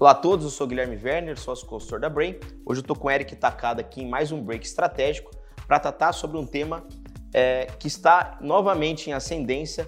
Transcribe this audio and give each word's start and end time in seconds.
Olá 0.00 0.12
a 0.12 0.14
todos, 0.14 0.46
eu 0.46 0.50
sou 0.50 0.66
Guilherme 0.66 0.96
Werner, 0.96 1.38
sócio 1.38 1.66
consultor 1.66 2.00
da 2.00 2.08
Brain. 2.08 2.36
Hoje 2.64 2.80
eu 2.80 2.80
estou 2.80 2.96
com 2.96 3.08
o 3.08 3.10
Eric 3.10 3.36
Takada 3.36 3.82
aqui 3.82 4.00
em 4.00 4.08
mais 4.08 4.32
um 4.32 4.42
break 4.42 4.64
estratégico 4.64 5.30
para 5.66 5.78
tratar 5.78 6.14
sobre 6.14 6.38
um 6.38 6.46
tema 6.46 6.88
é, 7.34 7.66
que 7.78 7.86
está 7.86 8.38
novamente 8.40 9.10
em 9.10 9.12
ascendência, 9.12 9.86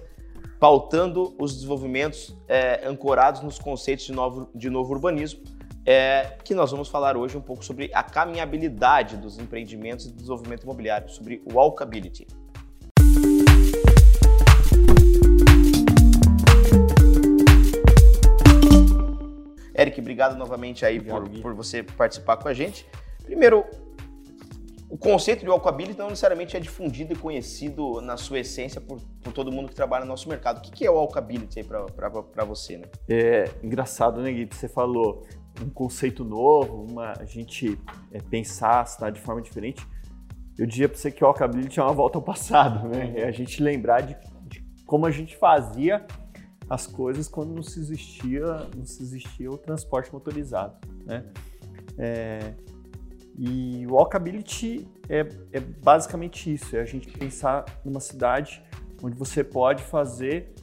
pautando 0.59 1.35
os 1.39 1.55
desenvolvimentos 1.55 2.37
é, 2.47 2.87
ancorados 2.87 3.41
nos 3.41 3.57
conceitos 3.57 4.05
de 4.05 4.11
novo, 4.11 4.51
de 4.53 4.69
novo 4.69 4.93
urbanismo, 4.93 5.41
é, 5.83 6.37
que 6.43 6.53
nós 6.53 6.69
vamos 6.69 6.89
falar 6.89 7.17
hoje 7.17 7.35
um 7.35 7.41
pouco 7.41 7.65
sobre 7.65 7.89
a 7.91 8.03
caminhabilidade 8.03 9.17
dos 9.17 9.39
empreendimentos 9.39 10.05
e 10.05 10.11
desenvolvimento 10.11 10.61
imobiliário, 10.61 11.09
sobre 11.09 11.41
walkability. 11.51 12.27
Eric, 19.83 19.99
obrigado 19.99 20.35
novamente 20.35 20.85
aí 20.85 20.99
por, 20.99 21.29
por, 21.29 21.53
você 21.53 21.83
participar 21.83 22.37
com 22.37 22.47
a 22.47 22.53
gente. 22.53 22.85
Primeiro, 23.23 23.65
o 24.89 24.97
conceito 24.97 25.41
de 25.41 25.49
walkability 25.49 25.97
não 25.97 26.09
necessariamente 26.09 26.55
é 26.55 26.59
difundido 26.59 27.13
e 27.13 27.15
conhecido 27.15 27.99
na 28.01 28.15
sua 28.15 28.39
essência 28.39 28.79
por, 28.79 28.99
por 29.21 29.33
todo 29.33 29.51
mundo 29.51 29.69
que 29.69 29.75
trabalha 29.75 30.05
no 30.05 30.11
nosso 30.11 30.29
mercado. 30.29 30.59
O 30.59 30.61
que 30.61 30.85
é 30.85 30.91
o 30.91 30.95
walkability 30.95 31.59
aí 31.59 31.65
para 31.65 32.45
você, 32.45 32.77
né? 32.77 32.85
É 33.09 33.49
engraçado, 33.63 34.21
né, 34.21 34.31
Gui? 34.31 34.47
Você 34.51 34.67
falou 34.67 35.25
um 35.61 35.69
conceito 35.69 36.23
novo, 36.23 36.83
uma, 36.83 37.13
a 37.19 37.25
gente 37.25 37.79
é, 38.11 38.19
pensar 38.19 38.81
a 38.81 38.85
cidade 38.85 39.15
de 39.17 39.21
forma 39.21 39.41
diferente. 39.41 39.85
Eu 40.57 40.65
diria 40.65 40.87
para 40.87 40.97
você 40.97 41.11
que 41.11 41.23
o 41.23 41.27
walkability 41.27 41.79
é 41.79 41.83
uma 41.83 41.93
volta 41.93 42.17
ao 42.17 42.21
passado, 42.21 42.87
né? 42.87 43.13
É 43.17 43.25
a 43.25 43.31
gente 43.31 43.61
lembrar 43.61 44.01
de, 44.01 44.15
de 44.43 44.63
como 44.85 45.05
a 45.05 45.11
gente 45.11 45.35
fazia 45.35 46.05
as 46.69 46.87
coisas 46.87 47.27
quando 47.27 47.53
não 47.53 47.63
se 47.63 47.79
existia, 47.79 48.45
não 48.75 48.85
se 48.85 49.01
existia 49.01 49.51
o 49.51 49.57
transporte 49.57 50.11
motorizado, 50.11 50.75
né? 51.05 51.25
É, 51.97 52.53
e 53.37 53.85
o 53.87 53.93
walkability 53.93 54.87
é, 55.09 55.27
é 55.51 55.59
basicamente 55.59 56.53
isso, 56.53 56.75
é 56.75 56.81
a 56.81 56.85
gente 56.85 57.07
pensar 57.17 57.65
numa 57.83 57.99
cidade 57.99 58.63
onde 59.01 59.17
você 59.17 59.43
pode 59.43 59.83
fazer 59.83 60.53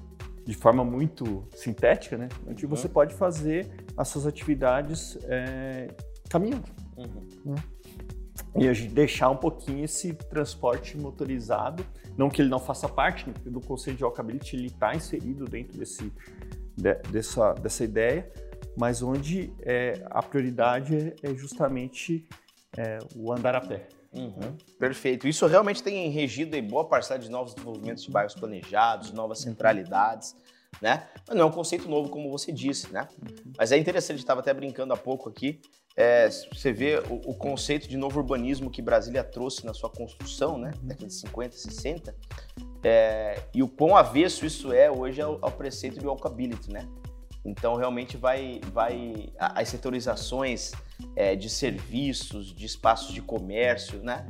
de 0.44 0.54
forma 0.54 0.84
muito 0.84 1.44
sintética, 1.54 2.16
né? 2.16 2.28
Onde 2.46 2.64
uhum. 2.64 2.70
você 2.70 2.88
pode 2.88 3.14
fazer 3.14 3.70
as 3.96 4.08
suas 4.08 4.26
atividades 4.26 5.18
é, 5.24 5.88
caminhando. 6.28 6.64
Uhum. 6.96 7.54
Né? 7.54 7.62
E 8.56 8.68
a 8.68 8.72
gente 8.72 8.92
deixar 8.92 9.30
um 9.30 9.36
pouquinho 9.36 9.84
esse 9.84 10.12
transporte 10.12 10.96
motorizado 10.96 11.84
não 12.16 12.28
que 12.28 12.42
ele 12.42 12.48
não 12.48 12.58
faça 12.58 12.89
parte 12.89 13.28
né, 13.28 13.34
do 13.47 13.61
conceito 13.61 13.98
de 13.98 14.05
walkability, 14.05 14.56
ele 14.56 14.66
está 14.66 14.94
inserido 14.94 15.44
dentro 15.44 15.78
desse, 15.78 16.12
de, 16.77 16.94
dessa, 17.11 17.53
dessa 17.55 17.84
ideia, 17.84 18.30
mas 18.77 19.03
onde 19.03 19.53
é, 19.62 20.03
a 20.11 20.22
prioridade 20.22 21.14
é 21.22 21.34
justamente 21.34 22.27
é, 22.77 22.98
o 23.16 23.33
andar 23.33 23.55
a 23.55 23.61
pé. 23.61 23.88
Uhum. 24.12 24.56
Perfeito. 24.78 25.28
Isso 25.28 25.47
realmente 25.47 25.83
tem 25.83 26.11
regido 26.11 26.56
em 26.56 26.62
boa 26.62 26.84
parcela 26.84 27.19
de 27.19 27.31
novos 27.31 27.55
desenvolvimentos 27.55 28.03
de 28.03 28.11
bairros 28.11 28.34
planejados, 28.34 29.12
novas 29.12 29.38
centralidades, 29.38 30.36
né? 30.81 31.08
Mas 31.27 31.36
não 31.36 31.44
é 31.44 31.48
um 31.48 31.53
conceito 31.53 31.88
novo, 31.88 32.08
como 32.08 32.31
você 32.31 32.50
disse, 32.50 32.92
né? 32.92 33.08
Uhum. 33.22 33.53
Mas 33.56 33.70
é 33.70 33.78
interessante, 33.78 34.19
estava 34.19 34.41
até 34.41 34.53
brincando 34.53 34.92
há 34.92 34.97
pouco 34.97 35.28
aqui, 35.28 35.61
é, 36.00 36.30
você 36.30 36.72
vê 36.72 36.98
o, 37.10 37.30
o, 37.30 37.34
conceito 37.34 37.86
de 37.86 37.98
novo 37.98 38.18
urbanismo 38.20 38.70
que 38.70 38.80
Brasília 38.80 39.22
trouxe 39.22 39.66
na 39.66 39.74
sua 39.74 39.90
construção, 39.90 40.56
né, 40.56 40.72
década 40.80 41.06
de 41.06 41.12
50, 41.12 41.54
60, 41.54 42.16
é, 42.82 43.42
e 43.52 43.62
o 43.62 43.68
quão 43.68 43.94
avesso 43.94 44.46
isso 44.46 44.72
é 44.72 44.90
hoje 44.90 45.20
ao, 45.20 45.38
ao 45.42 45.52
preceito 45.52 46.00
de 46.00 46.06
walkability, 46.06 46.72
né? 46.72 46.88
Então, 47.44 47.76
realmente 47.76 48.16
vai, 48.16 48.60
vai 48.72 49.30
as 49.38 49.68
setorizações 49.68 50.72
é, 51.14 51.36
de 51.36 51.50
serviços, 51.50 52.54
de 52.54 52.64
espaços 52.64 53.12
de 53.14 53.20
comércio, 53.20 54.02
né? 54.02 54.26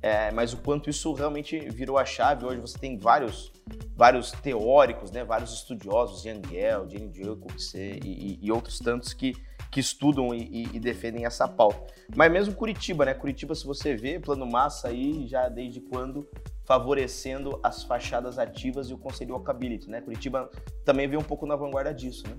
É, 0.00 0.30
mas 0.30 0.52
o 0.52 0.58
quanto 0.58 0.88
isso 0.88 1.12
realmente 1.12 1.58
virou 1.58 1.98
a 1.98 2.04
chave. 2.04 2.44
Hoje 2.44 2.60
você 2.60 2.78
tem 2.78 2.96
vários, 2.96 3.52
vários 3.96 4.30
teóricos, 4.30 5.10
né? 5.10 5.24
vários 5.24 5.52
estudiosos, 5.52 6.22
Jan 6.22 6.40
Gell, 6.48 6.88
Jane 6.88 7.12
Jacobs 7.12 7.74
e, 7.74 8.00
e, 8.04 8.38
e 8.40 8.52
outros 8.52 8.78
tantos 8.78 9.12
que 9.12 9.34
que 9.70 9.80
estudam 9.80 10.34
e, 10.34 10.68
e, 10.74 10.80
defendem 10.80 11.26
essa 11.26 11.46
pauta. 11.46 11.92
Mas 12.16 12.32
mesmo 12.32 12.54
Curitiba, 12.54 13.04
né? 13.04 13.14
Curitiba, 13.14 13.54
se 13.54 13.66
você 13.66 13.94
vê, 13.94 14.18
plano 14.18 14.46
massa 14.46 14.88
aí 14.88 15.26
já 15.26 15.48
desde 15.48 15.80
quando 15.80 16.26
favorecendo 16.64 17.58
as 17.62 17.82
fachadas 17.82 18.38
ativas 18.38 18.88
e 18.88 18.94
o 18.94 18.98
conselho 18.98 19.34
walkability, 19.34 19.90
né? 19.90 20.00
Curitiba 20.00 20.50
também 20.84 21.08
vem 21.08 21.18
um 21.18 21.22
pouco 21.22 21.46
na 21.46 21.56
vanguarda 21.56 21.92
disso, 21.92 22.24
né? 22.28 22.36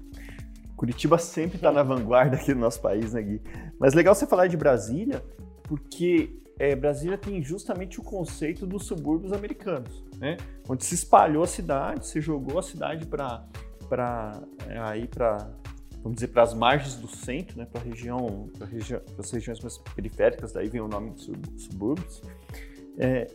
Curitiba 0.75 1.17
sempre 1.17 1.57
está 1.57 1.71
na 1.71 1.83
vanguarda 1.83 2.37
aqui 2.37 2.53
do 2.53 2.59
nosso 2.59 2.81
país, 2.81 3.13
né, 3.13 3.21
Gui? 3.21 3.41
Mas 3.79 3.93
legal 3.93 4.15
você 4.15 4.25
falar 4.25 4.47
de 4.47 4.55
Brasília, 4.55 5.23
porque 5.63 6.39
é, 6.57 6.75
Brasília 6.75 7.17
tem 7.17 7.41
justamente 7.43 7.99
o 7.99 8.03
conceito 8.03 8.65
dos 8.65 8.85
subúrbios 8.85 9.33
americanos, 9.33 10.03
né? 10.17 10.37
Onde 10.67 10.85
se 10.85 10.95
espalhou 10.95 11.43
a 11.43 11.47
cidade, 11.47 12.07
se 12.07 12.21
jogou 12.21 12.59
a 12.59 12.63
cidade 12.63 13.05
para 13.05 13.45
para 13.87 14.39
é, 14.67 14.77
aí 14.77 15.07
para 15.07 15.49
vamos 16.01 16.15
dizer, 16.15 16.27
para 16.27 16.43
as 16.43 16.53
margens 16.53 16.95
do 16.95 17.07
centro, 17.07 17.57
né, 17.57 17.65
para 17.65 17.81
região, 17.81 18.49
para 18.57 18.67
região, 18.67 19.01
as 19.17 19.31
regiões 19.31 19.59
mais 19.59 19.77
periféricas, 19.77 20.53
daí 20.53 20.69
vem 20.69 20.81
o 20.81 20.87
nome 20.87 21.11
de 21.11 21.61
subúrbios, 21.61 22.21
é, 22.97 23.27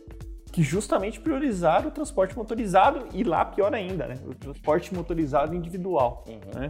que 0.51 0.63
justamente 0.63 1.19
priorizaram 1.19 1.89
o 1.89 1.91
transporte 1.91 2.35
motorizado 2.35 3.07
e 3.13 3.23
lá 3.23 3.43
pior 3.45 3.73
ainda, 3.73 4.07
né, 4.07 4.15
o 4.25 4.33
transporte 4.33 4.93
motorizado 4.93 5.55
individual, 5.55 6.23
uhum. 6.27 6.59
né? 6.59 6.67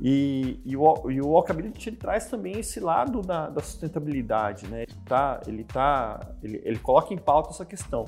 E, 0.00 0.60
e, 0.64 0.76
o, 0.76 1.10
e 1.10 1.20
o 1.20 1.28
walkability 1.30 1.88
ele 1.88 1.96
traz 1.96 2.26
também 2.26 2.60
esse 2.60 2.78
lado 2.78 3.20
da, 3.20 3.50
da 3.50 3.60
sustentabilidade, 3.60 4.68
né? 4.68 4.82
Ele, 4.84 4.94
tá, 5.04 5.40
ele, 5.44 5.64
tá, 5.64 6.20
ele, 6.40 6.62
ele 6.64 6.78
coloca 6.78 7.12
em 7.12 7.18
pauta 7.18 7.50
essa 7.50 7.64
questão. 7.64 8.04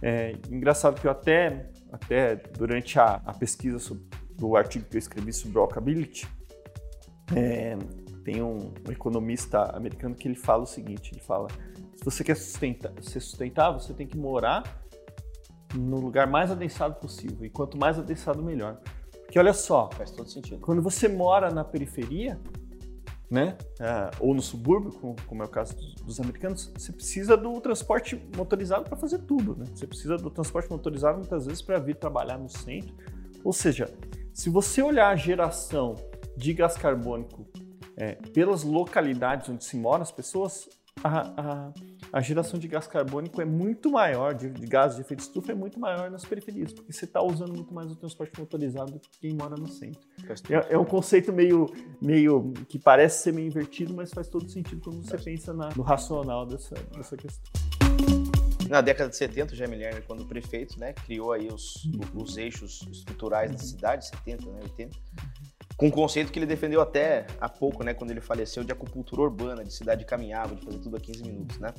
É 0.00 0.32
engraçado 0.50 0.98
que 0.98 1.06
eu 1.06 1.10
até, 1.10 1.70
até 1.92 2.36
durante 2.36 2.98
a, 2.98 3.20
a 3.24 3.34
pesquisa 3.34 3.78
sobre, 3.78 4.04
do 4.36 4.56
artigo 4.56 4.84
que 4.86 4.96
eu 4.96 4.98
escrevi 4.98 5.32
sobre 5.32 5.58
walkability, 5.58 6.26
é, 7.34 7.76
tem 8.24 8.42
um, 8.42 8.72
um, 8.86 8.90
economista 8.90 9.76
americano 9.76 10.14
que 10.14 10.26
ele 10.26 10.34
fala 10.34 10.62
o 10.62 10.66
seguinte, 10.66 11.12
ele 11.12 11.20
fala, 11.20 11.48
se 11.94 12.04
você 12.04 12.24
quer 12.24 12.36
sustentar, 12.36 12.92
ser 13.02 13.20
sustentável, 13.20 13.78
você 13.78 13.92
tem 13.92 14.06
que 14.06 14.16
morar 14.16 14.84
no 15.74 15.98
lugar 15.98 16.26
mais 16.26 16.50
adensado 16.50 16.94
possível, 16.96 17.44
e 17.44 17.50
quanto 17.50 17.76
mais 17.78 17.98
adensado, 17.98 18.42
melhor. 18.42 18.80
Porque 19.24 19.38
olha 19.38 19.52
só, 19.52 19.90
faz 19.92 20.10
todo 20.10 20.28
sentido. 20.28 20.60
Quando 20.60 20.80
você 20.80 21.08
mora 21.08 21.50
na 21.50 21.64
periferia, 21.64 22.40
né, 23.30 23.56
uh, 23.80 24.16
ou 24.20 24.34
no 24.34 24.40
subúrbio, 24.40 24.92
como, 24.92 25.16
como, 25.26 25.42
é 25.42 25.46
o 25.46 25.48
caso 25.48 25.74
dos, 25.74 25.94
dos 25.94 26.20
americanos, 26.20 26.70
você 26.76 26.92
precisa 26.92 27.36
do 27.36 27.60
transporte 27.60 28.22
motorizado 28.36 28.84
para 28.84 28.96
fazer 28.96 29.18
tudo, 29.18 29.56
né? 29.56 29.64
Você 29.74 29.86
precisa 29.86 30.16
do 30.16 30.30
transporte 30.30 30.70
motorizado 30.70 31.18
muitas 31.18 31.46
vezes 31.46 31.60
para 31.60 31.78
vir 31.78 31.96
trabalhar 31.96 32.38
no 32.38 32.48
centro. 32.48 32.94
Ou 33.42 33.52
seja, 33.52 33.92
se 34.34 34.50
você 34.50 34.82
olhar 34.82 35.10
a 35.10 35.16
geração 35.16 35.94
de 36.36 36.52
gás 36.52 36.76
carbônico 36.76 37.46
é, 37.96 38.16
pelas 38.34 38.64
localidades 38.64 39.48
onde 39.48 39.64
se 39.64 39.76
moram 39.76 40.02
as 40.02 40.10
pessoas, 40.10 40.68
a, 41.04 41.40
a, 41.40 41.72
a, 42.12 42.20
geração 42.20 42.58
de 42.58 42.66
gás 42.66 42.88
carbônico 42.88 43.40
é 43.40 43.44
muito 43.44 43.90
maior, 43.90 44.34
de, 44.34 44.50
de 44.50 44.66
gás 44.66 44.96
de 44.96 45.02
efeito 45.02 45.20
estufa 45.20 45.52
é 45.52 45.54
muito 45.54 45.78
maior 45.78 46.10
nas 46.10 46.24
periferias, 46.24 46.72
porque 46.72 46.92
você 46.92 47.04
está 47.04 47.22
usando 47.22 47.54
muito 47.54 47.72
mais 47.72 47.92
o 47.92 47.94
transporte 47.94 48.38
motorizado 48.40 48.92
do 48.92 48.98
que 48.98 49.08
quem 49.20 49.34
mora 49.34 49.54
no 49.54 49.68
centro. 49.68 50.00
É, 50.50 50.74
é, 50.74 50.78
um 50.78 50.84
conceito 50.84 51.32
meio, 51.32 51.66
meio 52.02 52.52
que 52.68 52.78
parece 52.78 53.22
ser 53.22 53.32
meio 53.32 53.46
invertido, 53.46 53.94
mas 53.94 54.12
faz 54.12 54.26
todo 54.28 54.48
sentido 54.50 54.80
quando 54.82 55.04
você 55.04 55.16
pensa 55.16 55.52
na, 55.54 55.68
no 55.76 55.82
racional 55.82 56.44
dessa, 56.44 56.74
dessa 56.96 57.16
questão. 57.16 57.44
Na 58.68 58.80
década 58.80 59.10
de 59.10 59.16
70, 59.16 59.52
o 59.52 59.56
Jaime 59.56 59.76
Lerner, 59.76 60.04
quando 60.06 60.24
prefeito, 60.24 60.78
né, 60.78 60.92
criou 60.92 61.32
aí 61.32 61.48
os, 61.48 61.88
os 62.14 62.36
eixos 62.36 62.86
estruturais 62.90 63.50
da 63.50 63.58
cidade, 63.58 64.06
70, 64.06 64.50
né, 64.50 64.60
80, 64.62 64.96
com 65.76 65.86
um 65.88 65.90
conceito 65.90 66.32
que 66.32 66.38
ele 66.38 66.46
defendeu 66.46 66.80
até 66.80 67.26
há 67.40 67.48
pouco, 67.48 67.84
né, 67.84 67.92
quando 67.92 68.10
ele 68.10 68.20
faleceu, 68.20 68.64
de 68.64 68.72
acupuntura 68.72 69.22
urbana, 69.22 69.64
de 69.64 69.72
cidade 69.72 70.04
caminhável, 70.04 70.56
de 70.56 70.64
fazer 70.64 70.78
tudo 70.78 70.96
a 70.96 71.00
15 71.00 71.22
minutos, 71.24 71.58
né. 71.58 71.74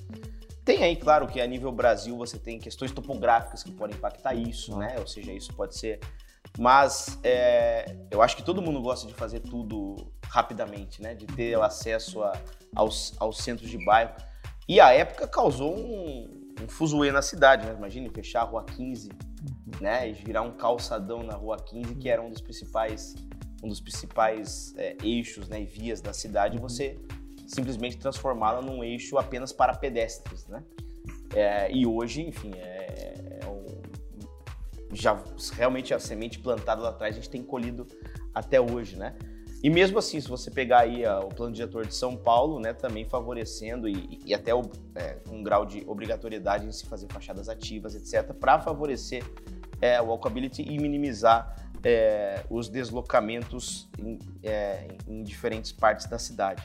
Tem 0.63 0.83
aí, 0.83 0.95
claro, 0.95 1.27
que 1.27 1.39
a 1.39 1.47
nível 1.47 1.71
Brasil 1.71 2.17
você 2.17 2.37
tem 2.37 2.59
questões 2.59 2.91
topográficas 2.91 3.63
que 3.63 3.71
podem 3.71 3.95
impactar 3.95 4.33
isso, 4.35 4.77
né, 4.77 4.95
ou 4.99 5.07
seja, 5.07 5.31
isso 5.31 5.53
pode 5.53 5.77
ser... 5.77 5.99
Mas 6.57 7.19
é, 7.23 7.97
eu 8.09 8.21
acho 8.21 8.37
que 8.37 8.43
todo 8.43 8.61
mundo 8.61 8.81
gosta 8.81 9.07
de 9.07 9.13
fazer 9.13 9.41
tudo 9.41 10.11
rapidamente, 10.29 11.01
né, 11.01 11.13
de 11.13 11.25
ter 11.25 11.59
acesso 11.59 12.23
a, 12.23 12.33
aos, 12.75 13.13
aos 13.19 13.39
centros 13.39 13.69
de 13.69 13.83
bairro. 13.83 14.13
E 14.67 14.79
a 14.79 14.91
época 14.91 15.27
causou 15.27 15.75
um, 15.75 16.44
um 16.61 16.67
fuzuê 16.67 17.11
na 17.11 17.21
cidade, 17.21 17.65
né? 17.65 17.73
Imagine 17.73 18.09
fechar 18.09 18.41
a 18.41 18.43
Rua 18.43 18.63
15, 18.63 19.09
uhum. 19.09 19.17
né? 19.81 20.09
E 20.09 20.13
virar 20.13 20.41
um 20.41 20.51
calçadão 20.51 21.23
na 21.23 21.35
Rua 21.35 21.57
15, 21.57 21.95
que 21.95 22.09
era 22.09 22.21
um 22.21 22.29
dos 22.29 22.41
principais, 22.41 23.15
um 23.63 23.67
dos 23.67 23.79
principais 23.79 24.73
é, 24.77 24.95
eixos 25.03 25.47
né, 25.49 25.61
e 25.61 25.65
vias 25.65 26.01
da 26.01 26.13
cidade, 26.13 26.57
e 26.57 26.59
você 26.59 26.97
simplesmente 27.47 27.97
transformá-la 27.97 28.61
num 28.61 28.83
eixo 28.83 29.17
apenas 29.17 29.51
para 29.51 29.75
pedestres, 29.75 30.47
né? 30.47 30.63
É, 31.33 31.71
e 31.71 31.85
hoje, 31.85 32.21
enfim, 32.21 32.51
é, 32.55 33.39
é 33.41 33.47
um, 33.47 33.65
já 34.91 35.21
realmente 35.53 35.93
a 35.93 35.99
semente 35.99 36.39
plantada 36.39 36.81
lá 36.81 36.89
atrás 36.89 37.15
a 37.15 37.19
gente 37.19 37.29
tem 37.29 37.43
colhido 37.43 37.85
até 38.33 38.59
hoje, 38.59 38.95
né? 38.95 39.15
E 39.65 39.69
mesmo 39.71 39.97
assim, 39.97 40.21
se 40.21 40.27
você 40.27 40.51
pegar 40.51 40.81
aí 40.81 41.03
o 41.07 41.29
plano 41.29 41.51
diretor 41.51 41.87
de 41.87 41.95
São 41.95 42.15
Paulo, 42.15 42.59
né, 42.59 42.71
também 42.71 43.03
favorecendo 43.03 43.89
e, 43.89 44.21
e 44.23 44.31
até 44.31 44.53
o, 44.53 44.61
é, 44.93 45.17
um 45.27 45.41
grau 45.41 45.65
de 45.65 45.83
obrigatoriedade 45.87 46.67
em 46.67 46.71
se 46.71 46.85
fazer 46.85 47.07
fachadas 47.11 47.49
ativas, 47.49 47.95
etc., 47.95 48.31
para 48.35 48.59
favorecer 48.59 49.23
é, 49.81 49.99
o 49.99 50.09
walkability 50.09 50.61
e 50.61 50.77
minimizar 50.77 51.67
é, 51.83 52.43
os 52.47 52.69
deslocamentos 52.69 53.89
em, 53.97 54.19
é, 54.43 54.87
em, 55.07 55.23
diferentes 55.23 55.71
partes 55.71 56.05
da 56.05 56.19
cidade. 56.19 56.61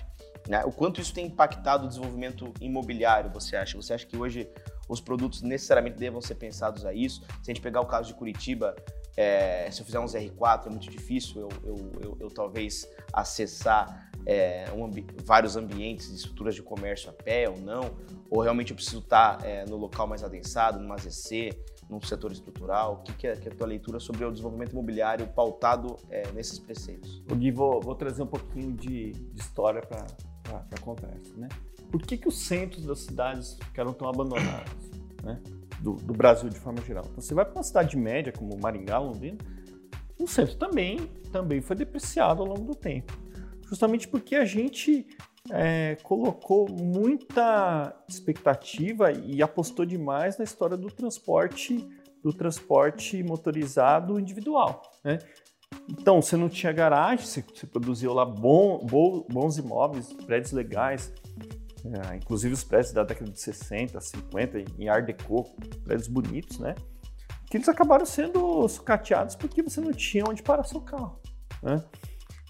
Né? 0.47 0.62
O 0.67 0.70
quanto 0.70 1.00
isso 1.00 1.14
tem 1.14 1.25
impactado 1.25 1.87
o 1.87 1.88
desenvolvimento 1.88 2.52
imobiliário, 2.61 3.31
você 3.31 3.56
acha? 3.56 3.79
Você 3.79 3.94
acha 3.94 4.05
que 4.05 4.19
hoje 4.19 4.47
os 4.91 5.00
produtos 5.00 5.41
necessariamente 5.41 5.97
devam 5.97 6.20
ser 6.20 6.35
pensados 6.35 6.85
a 6.85 6.93
isso? 6.93 7.23
Se 7.43 7.50
a 7.50 7.55
gente 7.55 7.62
pegar 7.62 7.81
o 7.81 7.87
caso 7.87 8.08
de 8.08 8.14
Curitiba, 8.14 8.76
é, 9.17 9.71
se 9.71 9.81
eu 9.83 9.87
fizer 9.87 9.99
um 9.99 10.05
R4 10.05 10.67
é 10.67 10.71
muito 10.71 10.89
difícil 10.89 11.43
eu, 11.43 11.49
eu, 11.65 11.93
eu, 12.01 12.17
eu 12.21 12.29
talvez 12.29 12.89
acessar 13.12 14.11
é, 14.27 14.71
um 14.73 14.91
vários 15.25 15.57
ambientes 15.57 16.09
de 16.09 16.17
estruturas 16.17 16.55
de 16.55 16.62
comércio 16.62 17.11
a 17.11 17.12
pé 17.12 17.49
ou 17.49 17.59
não, 17.59 17.97
ou 18.29 18.41
realmente 18.41 18.71
eu 18.71 18.77
preciso 18.77 18.99
estar 18.99 19.45
é, 19.45 19.65
no 19.67 19.77
local 19.77 20.07
mais 20.07 20.23
adensado, 20.23 20.79
numa 20.79 20.97
ZC, 20.97 21.51
num 21.89 22.01
setor 22.01 22.33
estrutural? 22.33 22.95
O 22.95 22.97
que, 23.03 23.12
que, 23.15 23.27
é, 23.27 23.37
que 23.37 23.49
é 23.49 23.53
a 23.53 23.55
tua 23.55 23.67
leitura 23.67 23.99
sobre 23.99 24.25
o 24.25 24.31
desenvolvimento 24.31 24.73
imobiliário 24.73 25.27
pautado 25.29 25.97
é, 26.11 26.31
nesses 26.33 26.59
preceitos? 26.59 27.23
Gui, 27.35 27.51
vou, 27.51 27.81
vou, 27.81 27.95
trazer 27.95 28.23
um 28.23 28.27
pouquinho 28.27 28.73
de, 28.73 29.12
de 29.12 29.41
história 29.41 29.81
para 29.81 30.07
a 30.53 30.81
conversa. 30.81 31.35
Né? 31.37 31.49
Por 31.91 32.03
que, 32.03 32.17
que 32.17 32.29
os 32.29 32.39
centros 32.39 32.85
das 32.87 33.01
cidades 33.01 33.59
ficaram 33.65 33.93
tão 33.93 34.09
abandonados? 34.09 34.91
Né? 35.23 35.41
Do, 35.81 35.94
do, 35.94 36.12
Brasil 36.12 36.49
de 36.49 36.59
forma 36.59 36.81
geral. 36.82 37.05
Então, 37.11 37.23
você 37.23 37.35
vai 37.35 37.44
para 37.44 37.55
uma 37.55 37.62
cidade 37.62 37.97
média 37.97 38.32
como 38.32 38.59
Maringá, 38.61 38.99
Londrina, 38.99 39.38
o 40.19 40.27
centro 40.27 40.56
também, 40.56 40.99
também 41.32 41.62
foi 41.62 41.75
depreciado 41.75 42.43
ao 42.43 42.49
longo 42.49 42.65
do 42.65 42.75
tempo. 42.75 43.12
Justamente 43.67 44.06
porque 44.06 44.37
a 44.37 44.44
gente 44.44 45.06
é, 45.50 45.97
colocou 46.03 46.69
muita 46.69 47.97
expectativa 48.06 49.11
e 49.11 49.43
apostou 49.43 49.87
demais 49.87 50.37
na 50.37 50.44
história 50.44 50.77
do 50.77 50.88
transporte 50.88 51.88
do 52.23 52.33
transporte 52.33 53.23
motorizado 53.23 54.19
individual. 54.19 54.83
Né? 55.03 55.19
Então, 55.88 56.21
você 56.21 56.37
não 56.37 56.49
tinha 56.49 56.73
garagem, 56.73 57.25
você, 57.25 57.43
você 57.43 57.67
produziu 57.67 58.12
lá 58.12 58.25
bom, 58.25 58.85
bons 59.29 59.56
imóveis, 59.56 60.12
prédios 60.12 60.53
legais, 60.53 61.12
é, 61.85 62.17
inclusive 62.17 62.55
os 62.55 62.65
prédios 62.65 62.93
da 62.93 63.05
década 63.05 63.31
de 63.31 63.41
60, 63.41 64.00
50, 64.00 64.65
em 64.79 64.88
Art 64.88 65.05
Deco, 65.05 65.55
prédios 65.85 66.09
bonitos, 66.09 66.59
né? 66.59 66.75
Que 67.47 67.56
eles 67.56 67.69
acabaram 67.69 68.06
sendo 68.06 68.69
sucateados 68.69 69.35
porque 69.35 69.62
você 69.62 69.81
não 69.81 69.93
tinha 69.93 70.25
onde 70.29 70.43
parar 70.43 70.65
seu 70.65 70.81
carro, 70.81 71.21
né? 71.62 71.82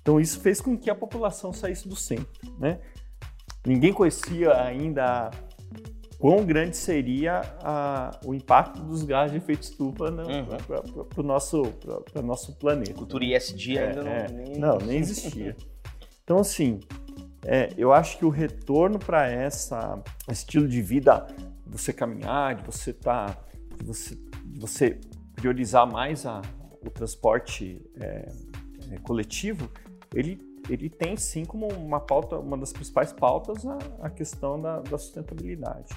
Então 0.02 0.20
isso 0.20 0.40
fez 0.40 0.60
com 0.60 0.76
que 0.76 0.90
a 0.90 0.94
população 0.94 1.52
saísse 1.52 1.88
do 1.88 1.96
centro, 1.96 2.54
né? 2.58 2.80
Ninguém 3.64 3.92
conhecia 3.92 4.54
ainda 4.62 5.30
quão 6.18 6.44
grande 6.44 6.76
seria 6.76 7.40
a, 7.62 8.10
o 8.24 8.34
impacto 8.34 8.80
dos 8.82 9.04
gases 9.04 9.32
de 9.32 9.38
efeito 9.38 9.62
estufa 9.62 10.10
né, 10.10 10.22
uhum. 10.22 11.04
para 11.04 11.20
o 11.20 11.24
nosso, 11.24 11.62
nosso 12.22 12.54
planeta. 12.56 12.92
Cultura 12.92 13.24
ISD 13.24 13.78
é, 13.78 13.88
ainda 13.88 14.02
não, 14.02 14.10
é, 14.10 14.28
nem... 14.28 14.58
não, 14.58 14.78
nem 14.78 14.98
existia. 14.98 15.56
Então, 16.22 16.38
assim, 16.38 16.78
é, 17.44 17.72
eu 17.76 17.92
acho 17.92 18.18
que 18.18 18.24
o 18.24 18.28
retorno 18.28 18.98
para 18.98 19.26
essa 19.26 20.02
estilo 20.30 20.68
de 20.68 20.82
vida, 20.82 21.26
de 21.66 21.72
você 21.72 21.92
caminhar, 21.92 22.56
de 22.56 22.64
você 22.64 22.92
tá, 22.92 23.36
de 23.76 23.84
você, 23.84 24.14
de 24.44 24.60
você 24.60 25.00
priorizar 25.34 25.90
mais 25.90 26.26
a, 26.26 26.42
o 26.84 26.90
transporte 26.90 27.82
é, 27.98 28.32
é 28.92 28.98
coletivo, 28.98 29.70
ele, 30.14 30.38
ele 30.68 30.90
tem 30.90 31.16
sim 31.16 31.44
como 31.44 31.66
uma 31.68 32.00
pauta, 32.00 32.38
uma 32.38 32.58
das 32.58 32.72
principais 32.72 33.12
pautas 33.12 33.64
a, 33.66 33.78
a 34.02 34.10
questão 34.10 34.60
da, 34.60 34.80
da, 34.80 34.98
sustentabilidade. 34.98 35.94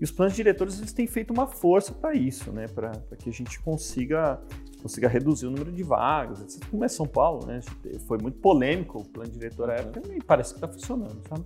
E 0.00 0.04
os 0.04 0.10
planos 0.10 0.34
diretores 0.34 0.78
eles 0.78 0.92
têm 0.92 1.06
feito 1.06 1.32
uma 1.32 1.46
força 1.46 1.92
para 1.92 2.14
isso, 2.14 2.50
né? 2.50 2.66
para 2.66 2.92
que 3.16 3.28
a 3.28 3.32
gente 3.32 3.60
consiga 3.60 4.40
consiga 4.84 5.08
reduzir 5.08 5.46
o 5.46 5.50
número 5.50 5.72
de 5.72 5.82
vagas, 5.82 6.42
etc. 6.42 6.68
Como 6.70 6.84
é 6.84 6.88
São 6.88 7.06
Paulo, 7.06 7.46
né? 7.46 7.60
Foi 8.06 8.18
muito 8.18 8.38
polêmico 8.38 8.98
o 8.98 9.04
plano 9.04 9.30
diretor 9.30 9.70
à 9.70 9.76
época 9.76 10.02
e 10.14 10.22
parece 10.22 10.52
que 10.52 10.58
está 10.58 10.68
funcionando, 10.68 11.22
sabe? 11.26 11.42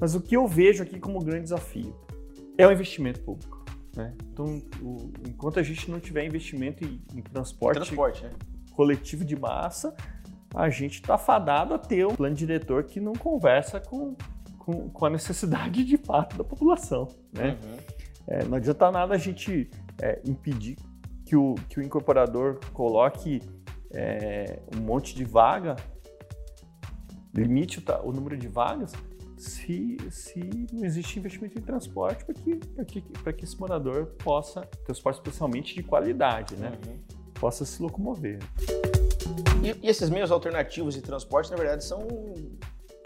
Mas 0.00 0.16
o 0.16 0.20
que 0.20 0.36
eu 0.36 0.48
vejo 0.48 0.82
aqui 0.82 0.98
como 0.98 1.20
grande 1.20 1.44
desafio 1.44 1.94
é 2.58 2.66
o 2.66 2.72
investimento 2.72 3.20
público. 3.20 3.64
Né? 3.96 4.12
Então, 4.32 4.60
o, 4.82 5.12
enquanto 5.28 5.60
a 5.60 5.62
gente 5.62 5.88
não 5.88 6.00
tiver 6.00 6.26
investimento 6.26 6.84
em, 6.84 7.00
em 7.14 7.22
transporte, 7.22 7.76
transporte 7.76 8.24
né? 8.24 8.32
coletivo 8.72 9.24
de 9.24 9.36
massa, 9.36 9.94
a 10.52 10.68
gente 10.68 10.94
está 10.94 11.16
fadado 11.16 11.72
a 11.74 11.78
ter 11.78 12.04
um 12.04 12.16
plano 12.16 12.34
diretor 12.34 12.82
que 12.82 12.98
não 12.98 13.12
conversa 13.12 13.78
com, 13.78 14.16
com, 14.58 14.90
com 14.90 15.06
a 15.06 15.10
necessidade 15.10 15.84
de 15.84 15.96
fato 15.96 16.36
da 16.36 16.42
população. 16.42 17.06
Né? 17.32 17.56
Uhum. 17.62 17.76
É, 18.26 18.44
não 18.46 18.56
adianta 18.56 18.90
nada 18.90 19.14
a 19.14 19.18
gente 19.18 19.70
é, 20.00 20.20
impedir 20.24 20.76
que 21.32 21.36
o, 21.36 21.54
que 21.66 21.80
o 21.80 21.82
incorporador 21.82 22.60
coloque 22.74 23.40
é, 23.90 24.60
um 24.76 24.80
monte 24.82 25.14
de 25.14 25.24
vaga, 25.24 25.76
limite 27.34 27.80
o, 27.80 28.08
o, 28.08 28.12
número 28.12 28.36
de 28.36 28.48
vagas, 28.48 28.92
se, 29.38 29.96
se 30.10 30.66
não 30.70 30.84
existe 30.84 31.18
investimento 31.18 31.58
em 31.58 31.62
transporte 31.62 32.22
para 32.26 32.34
que, 32.34 33.00
que, 33.00 33.32
que 33.32 33.44
esse 33.44 33.58
morador 33.58 34.08
possa, 34.22 34.60
transporte 34.84 35.20
especialmente 35.20 35.74
de 35.74 35.82
qualidade, 35.82 36.54
né? 36.56 36.78
Uhum. 36.86 36.98
possa 37.32 37.64
se 37.64 37.82
locomover. 37.82 38.38
E, 39.62 39.86
e 39.86 39.88
esses 39.88 40.10
meios 40.10 40.30
alternativos 40.30 40.92
de 40.92 41.00
transporte, 41.00 41.50
na 41.50 41.56
verdade, 41.56 41.82
são 41.82 42.06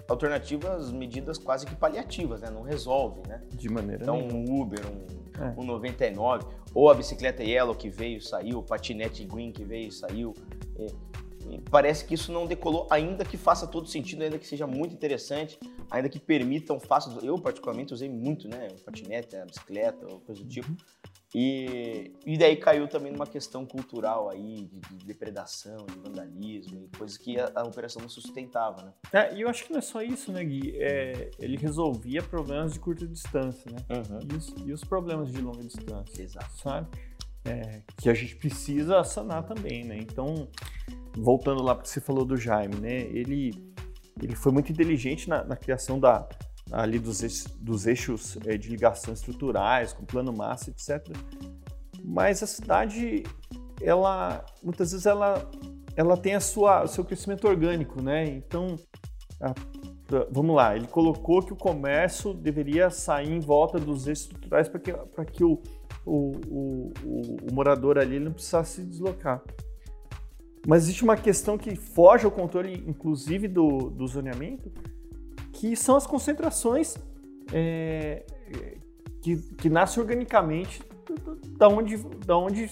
alternativas, 0.09 0.91
medidas 0.91 1.39
quase 1.39 1.65
que 1.65 1.77
paliativas, 1.77 2.41
né? 2.41 2.51
Não 2.51 2.63
resolve, 2.63 3.21
né? 3.29 3.41
De 3.53 3.69
maneira 3.69 4.03
Então, 4.03 4.17
nenhuma. 4.17 4.51
um 4.51 4.63
Uber, 4.63 4.81
um, 4.85 5.26
é. 5.41 5.61
um 5.61 5.65
99, 5.65 6.47
ou 6.75 6.91
a 6.91 6.95
bicicleta 6.95 7.43
Yellow 7.43 7.75
que 7.75 7.89
veio, 7.89 8.21
saiu, 8.21 8.59
o 8.59 8.63
patinete 8.63 9.25
Green 9.25 9.53
que 9.53 9.65
veio, 9.65 9.91
saiu. 9.91 10.35
É, 10.79 10.87
parece 11.71 12.05
que 12.05 12.15
isso 12.15 12.33
não 12.33 12.47
decolou, 12.47 12.87
ainda 12.91 13.25
que 13.25 13.37
faça 13.37 13.67
todo 13.67 13.89
sentido, 13.89 14.23
ainda 14.23 14.39
que 14.39 14.47
seja 14.47 14.67
muito 14.67 14.95
interessante, 14.95 15.59
ainda 15.91 16.09
que 16.09 16.19
permitam 16.19 16.81
fácil. 16.81 17.13
Eu, 17.23 17.39
particularmente, 17.39 17.95
usei 17.95 18.09
muito, 18.09 18.49
né? 18.49 18.69
O 18.73 18.85
patinete, 18.85 19.37
a 19.37 19.45
bicicleta, 19.45 20.07
coisa 20.27 20.43
do 20.43 20.49
tipo. 20.49 20.75
E, 21.35 22.13
e 22.25 22.39
daí 22.39 22.57
caiu 22.57 22.87
também 22.87 23.13
numa 23.13 23.27
questão 23.27 23.67
cultural 23.67 24.31
aí, 24.31 24.69
de, 24.73 24.81
de 24.81 25.05
depredação, 25.05 25.85
de 25.85 25.99
vandalismo, 25.99 26.85
e 26.85 26.97
coisas 26.97 27.19
que 27.19 27.39
a, 27.39 27.51
a, 27.55 27.65
operação 27.65 28.01
não 28.01 28.09
sustentava, 28.09 28.83
né? 28.83 28.93
É, 29.13 29.35
e 29.35 29.43
eu 29.43 29.49
acho 29.49 29.65
que 29.65 29.73
não 29.73 29.79
é 29.79 29.83
só 29.83 30.01
isso, 30.03 30.33
né, 30.33 30.45
Gui? 30.45 30.77
É, 30.77 31.31
ele 31.39 31.57
resolvia 31.57 32.23
problemas 32.23 32.73
de 32.73 32.79
curta 32.79 33.07
distância, 33.07 33.71
né? 33.71 33.79
Uhum. 33.91 34.21
E, 34.33 34.37
os, 34.37 34.55
e, 34.67 34.73
os, 34.73 34.85
problemas 34.85 35.33
de 35.33 35.41
longa 35.41 35.63
distância. 35.63 36.23
Exato. 36.23 36.57
Sabe? 36.59 36.87
É, 37.45 37.83
que 37.99 38.09
a 38.09 38.15
gente 38.15 38.37
precisa 38.37 39.03
sanar 39.05 39.45
também, 39.45 39.85
né? 39.85 39.99
Então, 39.99 40.49
voltando 41.17 41.63
lá 41.63 41.75
para 41.75 41.83
que 41.83 41.91
você 41.91 42.01
falou 42.01 42.25
do 42.25 42.37
Jaime, 42.37 42.77
né? 42.77 43.01
Ele, 43.01 43.53
ele 44.23 44.35
foi 44.37 44.53
muito 44.53 44.71
inteligente 44.71 45.29
na, 45.29 45.45
na 45.45 45.57
criação 45.57 45.99
da, 45.99 46.27
ali 46.71 46.99
dos 46.99 47.23
eixos, 47.23 47.47
dos 47.61 47.87
eixos 47.87 48.39
é, 48.45 48.57
de 48.57 48.69
ligação 48.69 49.15
estruturais, 49.15 49.93
com 49.93 50.05
plano 50.05 50.33
massa, 50.33 50.71
etc. 50.71 51.17
Mas 52.05 52.43
a 52.43 52.47
cidade, 52.47 53.23
ela 53.81 54.45
muitas 54.63 54.93
vezes 54.93 55.07
ela, 55.07 55.49
ela 55.97 56.17
tem 56.17 56.35
a 56.35 56.41
sua, 56.41 56.85
o 56.85 56.89
seu 56.89 57.05
crescimento 57.05 57.47
orgânico, 57.47 58.03
né? 58.03 58.25
Então, 58.27 58.77
a, 59.41 59.55
vamos 60.31 60.55
lá, 60.55 60.77
ele 60.77 60.87
colocou 60.87 61.43
que 61.43 61.53
o 61.53 61.57
comércio 61.57 62.33
deveria 62.33 62.91
sair 62.91 63.33
em 63.33 63.41
volta 63.41 63.79
dos 63.79 64.07
eixos 64.07 64.25
estruturais 64.25 64.69
para 64.69 64.81
que, 64.81 64.93
que 65.33 65.45
o, 65.45 65.61
o, 66.05 66.33
o, 66.49 66.93
o, 67.51 67.55
morador 67.55 67.99
ali 67.99 68.21
não 68.21 68.33
precisasse 68.33 68.77
se 68.77 68.85
deslocar. 68.85 69.43
Mas 70.67 70.85
existe 70.85 71.05
uma 71.05 71.17
questão 71.17 71.57
que 71.57 71.77
foge 71.77 72.25
ao 72.25 72.31
controle, 72.31 72.85
inclusive, 72.87 73.47
do, 73.47 73.91
do 73.91 74.07
zoneamento, 74.07 74.73
que 75.57 75.75
são 75.75 75.97
as 75.97 76.07
concentrações 76.07 76.97
é, 77.53 78.25
que, 79.23 79.37
que 79.55 79.71
nascem 79.71 80.03
organicamente 80.03 80.83
da 81.57 81.69
onde, 81.69 81.97
da 82.27 82.37
onde 82.37 82.69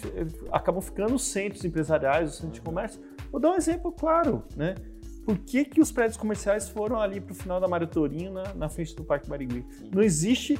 acabam 0.52 0.82
ficando 0.82 1.14
os 1.14 1.24
centros 1.24 1.64
empresariais, 1.64 2.30
os 2.30 2.36
centros 2.36 2.54
de 2.54 2.60
comércio. 2.60 3.00
Vou 3.30 3.40
dar 3.40 3.52
um 3.52 3.54
exemplo 3.54 3.90
claro, 3.90 4.44
né? 4.54 4.74
Por 5.24 5.38
que, 5.38 5.64
que 5.64 5.80
os 5.80 5.90
prédios 5.90 6.18
comerciais 6.18 6.68
foram 6.68 7.00
ali 7.00 7.18
para 7.20 7.32
o 7.32 7.34
final 7.34 7.58
da 7.58 7.66
Mário 7.66 7.86
Torinho, 7.86 8.32
na, 8.32 8.52
na, 8.54 8.68
frente 8.68 8.94
do 8.94 9.02
Parque 9.02 9.26
Barigui? 9.26 9.64
Não 9.90 10.02
existe, 10.02 10.58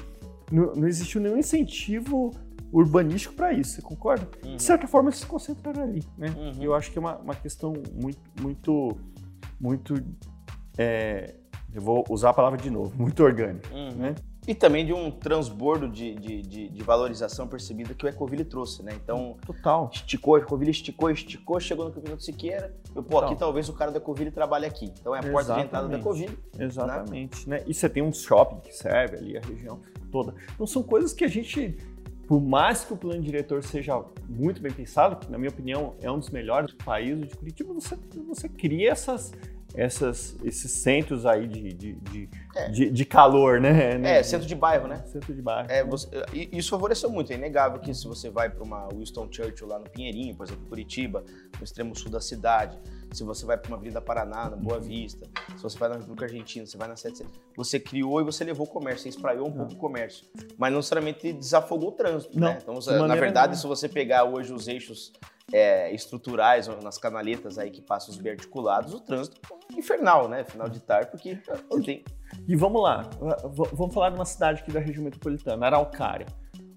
não, 0.51 0.73
não 0.75 0.89
existiu 0.89 1.21
nenhum 1.21 1.37
incentivo 1.37 2.31
urbanístico 2.73 3.35
para 3.35 3.53
isso, 3.53 3.73
você 3.73 3.83
concorda? 3.83 4.27
Uhum. 4.43 4.57
De 4.57 4.63
certa 4.63 4.87
forma, 4.89 5.11
eles 5.11 5.21
se 5.21 5.27
concentraram 5.27 5.83
ali, 5.83 6.03
né? 6.17 6.29
Uhum. 6.31 6.63
Eu 6.63 6.75
acho 6.75 6.91
que 6.91 6.97
é 6.97 7.01
uma, 7.01 7.19
uma 7.19 7.35
questão 7.35 7.75
muito, 7.93 8.21
muito, 8.41 8.97
muito 9.61 9.95
é, 10.79 11.35
eu 11.75 11.83
vou 11.83 12.05
usar 12.09 12.31
a 12.31 12.35
palavra 12.35 12.59
de 12.59 12.71
novo, 12.71 12.93
muito 12.97 13.23
orgânico. 13.23 13.69
Uhum. 13.75 13.91
Né? 13.93 14.15
E 14.47 14.55
também 14.55 14.85
de 14.85 14.93
um 14.93 15.11
transbordo 15.11 15.89
de, 15.89 16.15
de, 16.15 16.43
de, 16.43 16.69
de 16.69 16.83
valorização 16.83 17.49
percebida 17.49 17.95
que 17.95 18.05
o 18.05 18.09
Ecoville 18.09 18.45
trouxe, 18.45 18.83
né? 18.83 18.93
Então, 19.03 19.39
Total. 19.45 19.91
esticou, 19.91 20.37
Ecoville 20.37 20.71
esticou, 20.71 21.11
esticou, 21.11 21.59
chegou 21.59 21.87
no 21.87 21.91
Campeonato 21.91 22.23
Siqueira. 22.23 22.75
Eu, 22.95 23.03
pô, 23.03 23.19
aqui 23.19 23.31
Total. 23.31 23.39
talvez 23.39 23.69
o 23.71 23.73
cara 23.73 23.91
da 23.91 23.97
Ecoville 23.97 24.31
trabalhe 24.31 24.67
aqui. 24.67 24.93
Então 25.01 25.17
é 25.17 25.21
a 25.21 25.23
porta 25.23 25.55
de 25.55 25.61
entrada 25.63 25.89
da 25.89 25.97
Exatamente. 25.97 26.01
Ecoville. 26.01 26.39
Exatamente, 26.59 27.49
né? 27.49 27.65
E 27.67 27.73
você 27.73 27.89
tem 27.89 28.03
um 28.03 28.13
shopping 28.13 28.61
que 28.61 28.73
serve 28.75 29.17
ali 29.17 29.39
a 29.39 29.41
região 29.41 29.81
toda. 30.13 30.35
Então 30.55 30.67
são 30.67 30.83
coisas 30.83 31.15
que 31.15 31.25
a 31.25 31.29
gente, 31.29 31.79
por 32.29 32.41
mais 32.41 32.85
que 32.85 32.93
o 32.93 32.97
plano 32.99 33.23
diretor 33.23 33.63
seja 33.63 34.05
muito 34.29 34.61
bem 34.61 34.73
pensado, 34.73 35.17
que 35.17 35.33
na 35.33 35.39
minha 35.39 35.51
opinião 35.51 35.95
é 36.03 36.11
um 36.11 36.19
dos 36.19 36.29
melhores 36.29 36.71
do 36.73 36.85
país, 36.85 37.19
de 37.19 37.35
Curitiba, 37.35 37.73
você, 37.73 37.97
você 38.29 38.47
cria 38.47 38.93
essas, 38.93 39.33
essas, 39.75 40.37
esses 40.45 40.71
centros 40.71 41.27
aí 41.27 41.47
de, 41.49 41.73
de, 41.73 41.93
de, 41.95 42.29
É. 42.55 42.69
de, 42.69 42.91
de 42.91 43.05
calor, 43.05 43.61
né? 43.61 44.19
É, 44.19 44.23
centro 44.23 44.47
de 44.47 44.55
bairro, 44.55 44.87
né? 44.87 45.03
Centro 45.07 45.35
de 45.35 45.43
bairro. 45.43 45.71
É, 45.71 45.83
você- 45.83 46.09
isso 46.33 46.71
favoreceu 46.71 47.11
muito. 47.11 47.33
É 47.33 47.35
inegável 47.37 47.81
que 47.81 47.93
se 47.93 48.07
você 48.07 48.31
vai 48.31 48.49
para 48.49 48.63
uma 48.63 48.89
Winston 48.95 49.29
Churchill 49.31 49.67
lá 49.67 49.79
no 49.79 49.91
Pinheirinho, 49.91 50.35
por 50.35 50.47
exemplo, 50.47 50.65
em 50.65 50.69
Curitiba, 50.69 51.25
no 51.59 51.65
extremo 51.65 51.95
sul 51.97 52.11
da 52.11 52.21
cidade, 52.21 52.79
se 53.13 53.23
você 53.25 53.45
vai 53.45 53.57
para 53.57 53.69
uma 53.69 53.77
Avenida 53.77 54.01
Paraná, 54.01 54.51
na 54.51 54.57
Boa 54.57 54.79
Vista, 54.81 55.27
se 55.57 55.63
você 55.63 55.77
vai 55.79 55.89
na 55.89 55.97
República 55.97 56.25
Argentina, 56.27 56.65
você 56.67 56.77
vai 56.77 56.89
na 56.89 56.97
7 56.97 57.25
você 57.57 57.79
criou 57.79 58.21
e 58.21 58.25
você 58.25 58.43
levou 58.45 58.67
o 58.67 58.69
comércio, 58.69 59.03
você 59.03 59.09
espraiou 59.11 59.47
um 59.49 59.53
pouco 59.53 59.73
o 59.73 59.77
comércio, 59.77 60.27
mas 60.59 60.71
não 60.73 60.79
necessariamente 60.79 61.33
desafogou 61.33 61.91
o 61.91 61.93
trânsito. 61.93 62.39
Não, 62.39 62.49
né? 62.49 62.59
Então, 62.61 62.75
na 63.07 63.15
verdade, 63.15 63.53
nenhuma. 63.53 63.55
se 63.57 63.67
você 63.67 63.89
pegar 63.89 64.25
hoje 64.25 64.53
os 64.53 64.67
eixos 64.69 65.13
é, 65.53 65.93
estruturais 65.95 66.69
ou 66.69 66.81
nas 66.83 66.99
canaletas 66.99 67.59
aí 67.59 67.71
que 67.71 67.83
passam 67.83 68.11
os 68.15 68.21
biarticulados, 68.21 68.95
o 68.95 69.01
trânsito 69.01 69.41
é 69.73 69.79
infernal, 69.79 70.29
né? 70.29 70.45
Final 70.45 70.69
de 70.69 70.81
tarde, 70.81 71.11
porque 71.11 71.39
você 71.69 71.83
tem 71.83 72.05
E 72.49 72.57
vamos 72.57 72.83
lá, 72.83 73.09
vamos 73.73 73.95
falar 73.95 74.11
de 74.11 74.17
uma 74.17 74.25
cidade 74.25 74.63
aqui 74.63 74.73
da 74.73 74.81
região 74.81 75.05
metropolitana, 75.05 75.67
Araucária. 75.67 76.27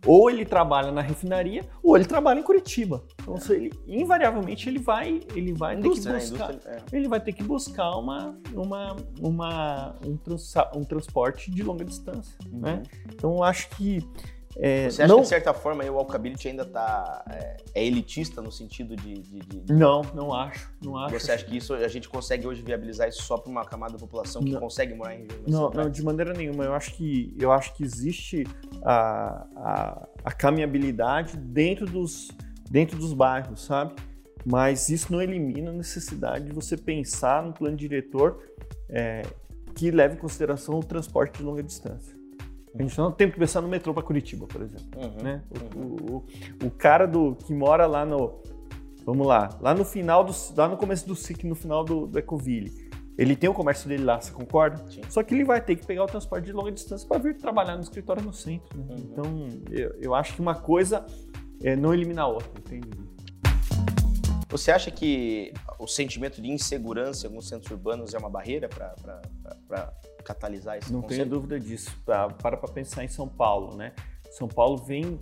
Ou 0.06 0.30
ele 0.30 0.46
trabalha 0.46 0.92
na 0.92 1.02
refinaria, 1.02 1.68
ou 1.84 1.96
ele 1.96 2.06
trabalha 2.06 2.40
em 2.40 2.44
Curitiba. 2.44 3.04
Então, 3.22 3.38
se 3.38 3.54
ele, 3.54 3.74
invariavelmente, 3.88 4.70
ele 4.70 4.80
vai, 4.80 5.22
ele 5.36 5.54
vai 5.54 5.76
ter 5.76 5.90
que 5.90 6.00
né? 6.02 6.20
buscar. 6.20 6.54
É. 6.66 6.78
ele 6.94 7.08
vai 7.08 7.20
ter 7.20 7.34
que 7.34 7.44
buscar 7.44 7.96
uma, 7.98 8.40
uma, 8.54 8.96
uma, 9.20 9.96
um, 10.06 10.16
transa- 10.16 10.72
um 10.76 10.84
transporte 10.84 11.52
de 11.52 11.64
longa 11.64 11.84
distância. 11.84 12.38
Né? 12.52 12.84
Então, 13.12 13.34
eu 13.36 13.44
acho 13.44 13.70
que. 13.72 14.00
É, 14.60 14.90
Você 14.90 15.04
acha 15.04 15.08
não, 15.08 15.18
que, 15.18 15.24
de 15.24 15.28
certa 15.30 15.54
forma, 15.54 15.84
o 15.86 15.98
Alkability 16.00 16.48
ainda 16.48 16.66
tá, 16.66 17.24
é, 17.30 17.58
é 17.76 17.86
elitista 17.86 18.42
no 18.42 18.52
sentido 18.52 18.96
de, 18.96 19.14
de- 19.22 19.40
de- 19.40 19.74
não, 19.74 20.02
não 20.16 20.34
acho. 20.34 20.72
Não 20.84 20.98
acho. 20.98 21.20
Você 21.20 21.32
acha 21.32 21.46
que 21.46 21.56
isso 21.58 21.74
a 21.74 21.88
gente 21.88 22.10
consegue 22.10 22.48
hoje 22.48 22.62
viabilizar 22.64 23.08
isso 23.08 23.22
só 23.24 23.38
para 23.38 23.52
uma 23.52 23.64
camada 23.64 23.94
da 23.94 24.00
população 24.00 24.42
que 24.44 24.52
Não. 24.52 24.60
consegue 24.60 24.94
morar 24.96 25.14
em 25.16 25.22
regiões 25.24 25.48
Não, 25.48 25.70
não, 25.70 25.90
de 25.90 26.04
maneira 26.04 26.34
nenhuma. 26.34 26.64
Eu 26.64 26.74
acho 26.74 26.96
que, 26.96 27.36
eu 27.40 27.52
acho 27.52 27.74
que 27.76 27.84
existe 27.84 28.46
a, 28.84 29.46
a, 29.56 30.08
a 30.26 30.32
caminhabilidade 30.32 31.38
dentro 31.38 31.86
dos, 31.86 32.30
dentro 32.70 32.98
dos 32.98 33.14
bairros, 33.14 33.64
sabe? 33.64 33.94
Mas 34.46 34.90
isso 34.90 35.12
não 35.12 35.22
elimina 35.22 35.70
a 35.70 35.74
necessidade 35.74 36.46
de 36.46 36.54
você 36.54 36.76
pensar 36.78 37.44
no 37.44 37.54
plano 37.54 37.76
diretor 37.78 38.42
é, 38.90 39.22
que 39.76 39.92
leve 39.92 40.16
em 40.16 40.18
consideração 40.18 40.80
o 40.80 40.84
transporte 40.84 41.38
de 41.38 41.44
longa 41.44 41.62
distância. 41.62 42.17
A 42.78 42.84
gente 42.84 42.98
não 42.98 43.12
tem 43.12 43.30
que 43.32 43.40
pensar 43.40 43.62
no 43.62 43.68
metrô 43.68 43.94
para 43.94 44.04
Curitiba, 44.04 44.46
por 44.48 44.62
exemplo. 44.62 44.86
Uhum. 44.96 45.24
né? 45.24 45.42
O, 45.76 45.80
o, 45.80 46.16
o- 46.18 46.68
o 46.68 46.72
cara 46.72 47.08
do, 47.08 47.36
que 47.36 47.54
mora 47.54 47.86
lá 47.86 48.06
no. 48.06 48.40
Vamos 49.06 49.26
lá, 49.26 49.58
lá 49.62 49.74
no 49.74 49.84
final 49.86 50.24
do. 50.24 50.34
Lá 50.56 50.68
no 50.68 50.78
começo 50.78 51.08
do 51.08 51.16
SIC, 51.16 51.44
no 51.46 51.56
final 51.56 51.84
do, 51.84 52.06
do 52.08 52.20
Ecoville. 52.20 52.88
Ele 53.18 53.36
tem 53.36 53.50
o 53.50 53.54
comércio 53.54 53.90
dele 53.90 54.04
lá, 54.04 54.22
você 54.22 54.32
concorda? 54.32 54.78
Sim. 54.92 55.02
Só 55.10 55.24
que 55.24 55.34
ele 55.34 55.44
vai 55.44 55.60
ter 55.60 55.76
que 55.76 55.84
pegar 55.88 56.04
o 56.04 56.06
transporte 56.06 56.46
de 56.46 56.52
longa 56.52 56.72
distância 56.72 57.08
para 57.08 57.18
vir 57.18 57.36
trabalhar 57.36 57.76
no 57.76 57.82
escritório 57.82 58.22
no 58.22 58.32
centro. 58.32 58.78
né? 58.78 58.86
Uhum. 58.90 58.98
Então, 58.98 59.48
eu, 59.72 59.96
eu 60.00 60.14
acho 60.14 60.36
que 60.36 60.42
uma 60.42 60.54
coisa 60.54 61.04
é 61.64 61.76
não 61.76 61.94
elimina 61.96 62.22
a 62.22 62.28
outra, 62.28 62.52
entende? 62.60 62.88
Você 64.50 64.72
acha 64.72 64.92
que 64.92 65.52
o 65.80 65.88
sentimento 65.88 66.42
de 66.42 66.50
insegurança 66.50 67.26
em 67.26 67.30
alguns 67.30 67.48
centros 67.50 67.72
urbanos 67.72 68.14
é 68.14 68.18
uma 68.20 68.30
barreira 68.30 68.70
para 68.70 69.94
catalisar 70.28 70.78
esse 70.78 70.92
Não 70.92 71.02
conceito? 71.02 71.22
tenho 71.22 71.30
dúvida 71.34 71.58
disso. 71.60 71.98
Para 72.06 72.30
para 72.30 72.58
pensar 72.68 73.04
em 73.04 73.08
São 73.08 73.28
Paulo, 73.30 73.76
né? 73.78 73.94
São 74.32 74.48
Paulo 74.48 74.78
vem 74.78 75.20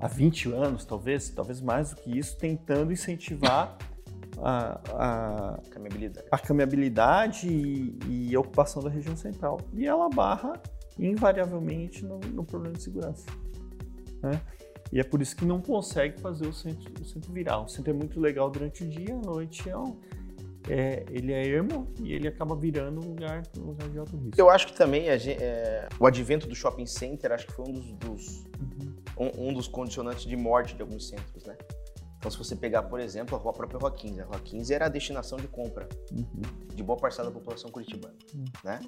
há 0.00 0.08
20 0.08 0.50
anos, 0.52 0.84
talvez, 0.84 1.28
talvez 1.30 1.60
mais 1.60 1.90
do 1.90 1.96
que 1.96 2.18
isso, 2.18 2.36
tentando 2.36 2.92
incentivar 2.92 3.76
a, 4.40 4.80
a, 5.54 5.58
Caminhabilidade. 5.70 6.26
a 6.30 6.38
caminhabilidade 6.38 7.48
e, 7.48 7.98
e 8.30 8.34
a 8.36 8.40
ocupação 8.40 8.82
da 8.82 8.90
região 8.90 9.16
central. 9.16 9.60
E 9.72 9.86
ela 9.86 10.08
barra 10.08 10.60
invariavelmente 10.98 12.04
no, 12.04 12.18
no 12.18 12.44
problema 12.44 12.74
de 12.76 12.82
segurança. 12.82 13.26
né? 14.22 14.40
E 14.92 14.98
é 14.98 15.04
por 15.04 15.20
isso 15.22 15.36
que 15.36 15.44
não 15.44 15.60
consegue 15.60 16.18
fazer 16.20 16.46
o 16.48 16.52
centro, 16.52 16.92
o 17.00 17.04
centro 17.04 17.32
virar. 17.32 17.60
O 17.60 17.68
centro 17.68 17.90
é 17.90 17.94
muito 17.94 18.18
legal 18.18 18.50
durante 18.50 18.82
o 18.84 18.88
dia, 18.88 19.14
à 19.14 19.18
noite 19.20 19.68
é 19.68 19.76
um- 19.76 19.96
é, 20.68 21.04
ele 21.10 21.32
é 21.32 21.46
ermo 21.46 21.92
e 22.00 22.12
ele 22.12 22.28
acaba 22.28 22.54
virando 22.56 23.00
um 23.00 23.08
lugar, 23.10 23.42
um 23.58 23.62
lugar 23.62 23.88
de 23.88 23.98
alto 23.98 24.16
risco. 24.16 24.40
Eu 24.40 24.50
acho 24.50 24.66
que 24.68 24.74
também 24.74 25.08
a 25.10 25.16
gen- 25.16 25.36
é, 25.40 25.88
o 25.98 26.06
advento 26.06 26.46
do 26.46 26.54
shopping 26.54 26.86
center 26.86 27.32
acho 27.32 27.46
que 27.46 27.52
foi 27.52 27.66
um 27.68 27.72
dos, 27.72 27.92
dos- 27.94 28.44
um, 29.16 29.48
um 29.48 29.52
dos 29.54 29.66
condicionantes 29.68 30.24
de 30.26 30.36
morte 30.36 30.74
de 30.76 30.82
alguns 30.82 31.08
centros, 31.08 31.44
né? 31.44 31.56
Então, 32.18 32.30
se 32.30 32.36
você 32.38 32.56
pegar, 32.56 32.82
por 32.84 32.98
exemplo, 32.98 33.36
a 33.36 33.38
rua- 33.38 33.52
a 33.52 33.54
própria 33.54 33.78
Rua 33.78 33.92
15, 33.92 34.20
a 34.20 34.24
Rua 34.24 34.40
15 34.40 34.74
era 34.74 34.86
a 34.86 34.88
destinação 34.88 35.38
de 35.38 35.46
compra 35.48 35.88
Uhum. 36.12 36.42
de 36.74 36.82
boa 36.82 36.98
parcela 36.98 37.28
da 37.28 37.34
população 37.34 37.70
curitibana, 37.70 38.14
Hum. 38.34 38.44
né? 38.64 38.80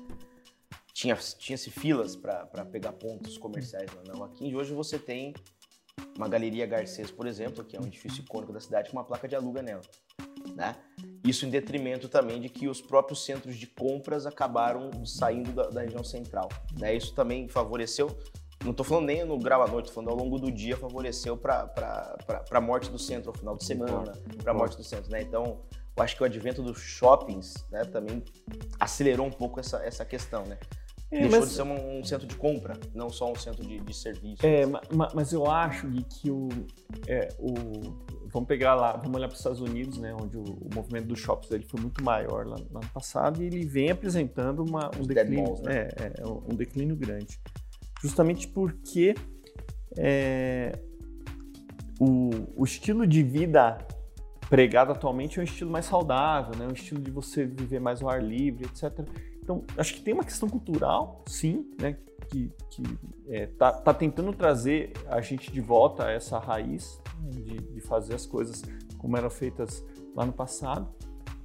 Tinha, 0.92 1.14
tinha-se 1.16 1.70
filas 1.70 2.16
para 2.16 2.44
pegar 2.70 2.92
pontos 2.92 3.38
comerciais 3.38 3.88
lá 3.94 4.02
na 4.06 4.14
Rua 4.14 4.28
15. 4.30 4.54
Hoje 4.56 4.74
você 4.74 4.98
tem 4.98 5.32
uma 6.16 6.28
Galeria 6.28 6.66
Garcês, 6.66 7.10
por 7.10 7.26
exemplo, 7.26 7.64
que 7.64 7.76
é 7.76 7.80
um 7.80 7.86
edifício 7.86 8.22
icônico 8.22 8.52
da 8.52 8.60
cidade, 8.60 8.90
com 8.90 8.96
uma 8.96 9.04
placa 9.04 9.26
de 9.28 9.34
aluga 9.36 9.62
nela, 9.62 9.80
né? 10.54 10.76
Isso 11.24 11.44
em 11.46 11.50
detrimento 11.50 12.08
também 12.08 12.40
de 12.40 12.48
que 12.48 12.68
os 12.68 12.80
próprios 12.80 13.24
centros 13.24 13.56
de 13.56 13.66
compras 13.66 14.26
acabaram 14.26 15.04
saindo 15.04 15.52
da, 15.52 15.68
da 15.68 15.82
região 15.82 16.02
central, 16.04 16.48
né? 16.78 16.94
Isso 16.94 17.14
também 17.14 17.48
favoreceu, 17.48 18.08
não 18.64 18.70
estou 18.72 18.84
falando 18.84 19.06
nem 19.06 19.24
no 19.24 19.38
grau 19.38 19.62
à 19.62 19.66
noite, 19.68 19.86
tô 19.88 19.92
falando 19.94 20.10
ao 20.10 20.16
longo 20.16 20.38
do 20.38 20.50
dia, 20.50 20.76
favoreceu 20.76 21.36
para 21.36 21.70
a 22.50 22.60
morte 22.60 22.90
do 22.90 22.98
centro 22.98 23.30
ao 23.30 23.36
final 23.36 23.56
de 23.56 23.64
semana, 23.64 24.12
para 24.42 24.52
a 24.52 24.54
morte 24.54 24.76
do 24.76 24.84
centro, 24.84 25.10
né? 25.10 25.20
Então, 25.22 25.60
eu 25.96 26.02
acho 26.02 26.16
que 26.16 26.22
o 26.22 26.26
advento 26.26 26.62
dos 26.62 26.78
shoppings, 26.78 27.54
né, 27.70 27.84
também 27.84 28.22
acelerou 28.78 29.26
um 29.26 29.30
pouco 29.30 29.60
essa, 29.60 29.78
essa 29.84 30.04
questão, 30.04 30.44
né? 30.46 30.58
É, 31.12 31.22
Deixou 31.22 31.40
mas- 31.40 31.48
de 31.50 31.54
ser 31.56 31.62
um, 31.62 31.98
um 31.98 32.04
centro 32.04 32.26
de 32.26 32.36
compra, 32.36 32.78
não 32.94 33.10
só 33.10 33.30
um 33.32 33.34
centro 33.34 33.64
de, 33.66 33.80
de 33.80 33.92
serviço. 33.94 34.46
É, 34.46 34.64
ma- 34.64 34.80
ma- 34.92 35.10
mas 35.12 35.32
eu 35.32 35.44
acho 35.50 35.88
Gui, 35.88 36.04
que 36.04 36.30
o, 36.30 36.48
é, 37.08 37.28
o. 37.38 37.52
Vamos 38.32 38.46
pegar 38.46 38.74
lá, 38.74 38.92
vamos 38.92 39.16
olhar 39.16 39.26
para 39.26 39.34
os 39.34 39.40
Estados 39.40 39.60
Unidos, 39.60 39.98
né, 39.98 40.14
onde 40.14 40.36
o, 40.36 40.42
o 40.42 40.68
movimento 40.74 41.06
dos 41.06 41.18
shoppings 41.18 41.50
ele 41.50 41.64
foi 41.64 41.80
muito 41.80 42.02
maior 42.02 42.46
lá, 42.46 42.56
lá 42.70 42.80
no 42.80 42.88
passado 42.90 43.42
e 43.42 43.46
ele 43.46 43.64
vem 43.64 43.90
apresentando 43.90 44.64
uma, 44.64 44.90
um 44.98 45.02
declínio, 45.02 45.42
malls, 45.42 45.62
né? 45.62 45.88
é, 45.96 46.12
é, 46.20 46.26
um 46.26 46.54
declínio 46.54 46.96
grande, 46.96 47.40
justamente 48.02 48.46
porque 48.46 49.14
é, 49.96 50.78
o, 51.98 52.30
o 52.56 52.64
estilo 52.64 53.06
de 53.06 53.22
vida 53.22 53.78
pregado 54.48 54.90
atualmente 54.92 55.38
é 55.38 55.42
um 55.42 55.44
estilo 55.44 55.70
mais 55.70 55.86
saudável, 55.86 56.56
né, 56.56 56.66
um 56.66 56.72
estilo 56.72 57.00
de 57.00 57.10
você 57.10 57.44
viver 57.44 57.80
mais 57.80 58.02
ao 58.02 58.08
ar 58.08 58.22
livre, 58.22 58.64
etc. 58.64 59.06
Então, 59.42 59.64
acho 59.76 59.94
que 59.94 60.00
tem 60.00 60.14
uma 60.14 60.24
questão 60.24 60.48
cultural, 60.48 61.24
sim, 61.26 61.70
né, 61.80 61.96
que, 62.30 62.52
que 62.70 62.82
é, 63.28 63.46
tá, 63.46 63.72
tá 63.72 63.92
tentando 63.92 64.32
trazer 64.32 64.92
a 65.08 65.20
gente 65.20 65.50
de 65.50 65.60
volta 65.60 66.06
a 66.06 66.12
essa 66.12 66.38
raiz 66.38 67.00
né, 67.22 67.40
de, 67.40 67.58
de 67.58 67.80
fazer 67.80 68.14
as 68.14 68.24
coisas 68.24 68.62
como 68.96 69.16
eram 69.16 69.30
feitas 69.30 69.84
lá 70.14 70.24
no 70.24 70.32
passado. 70.32 70.88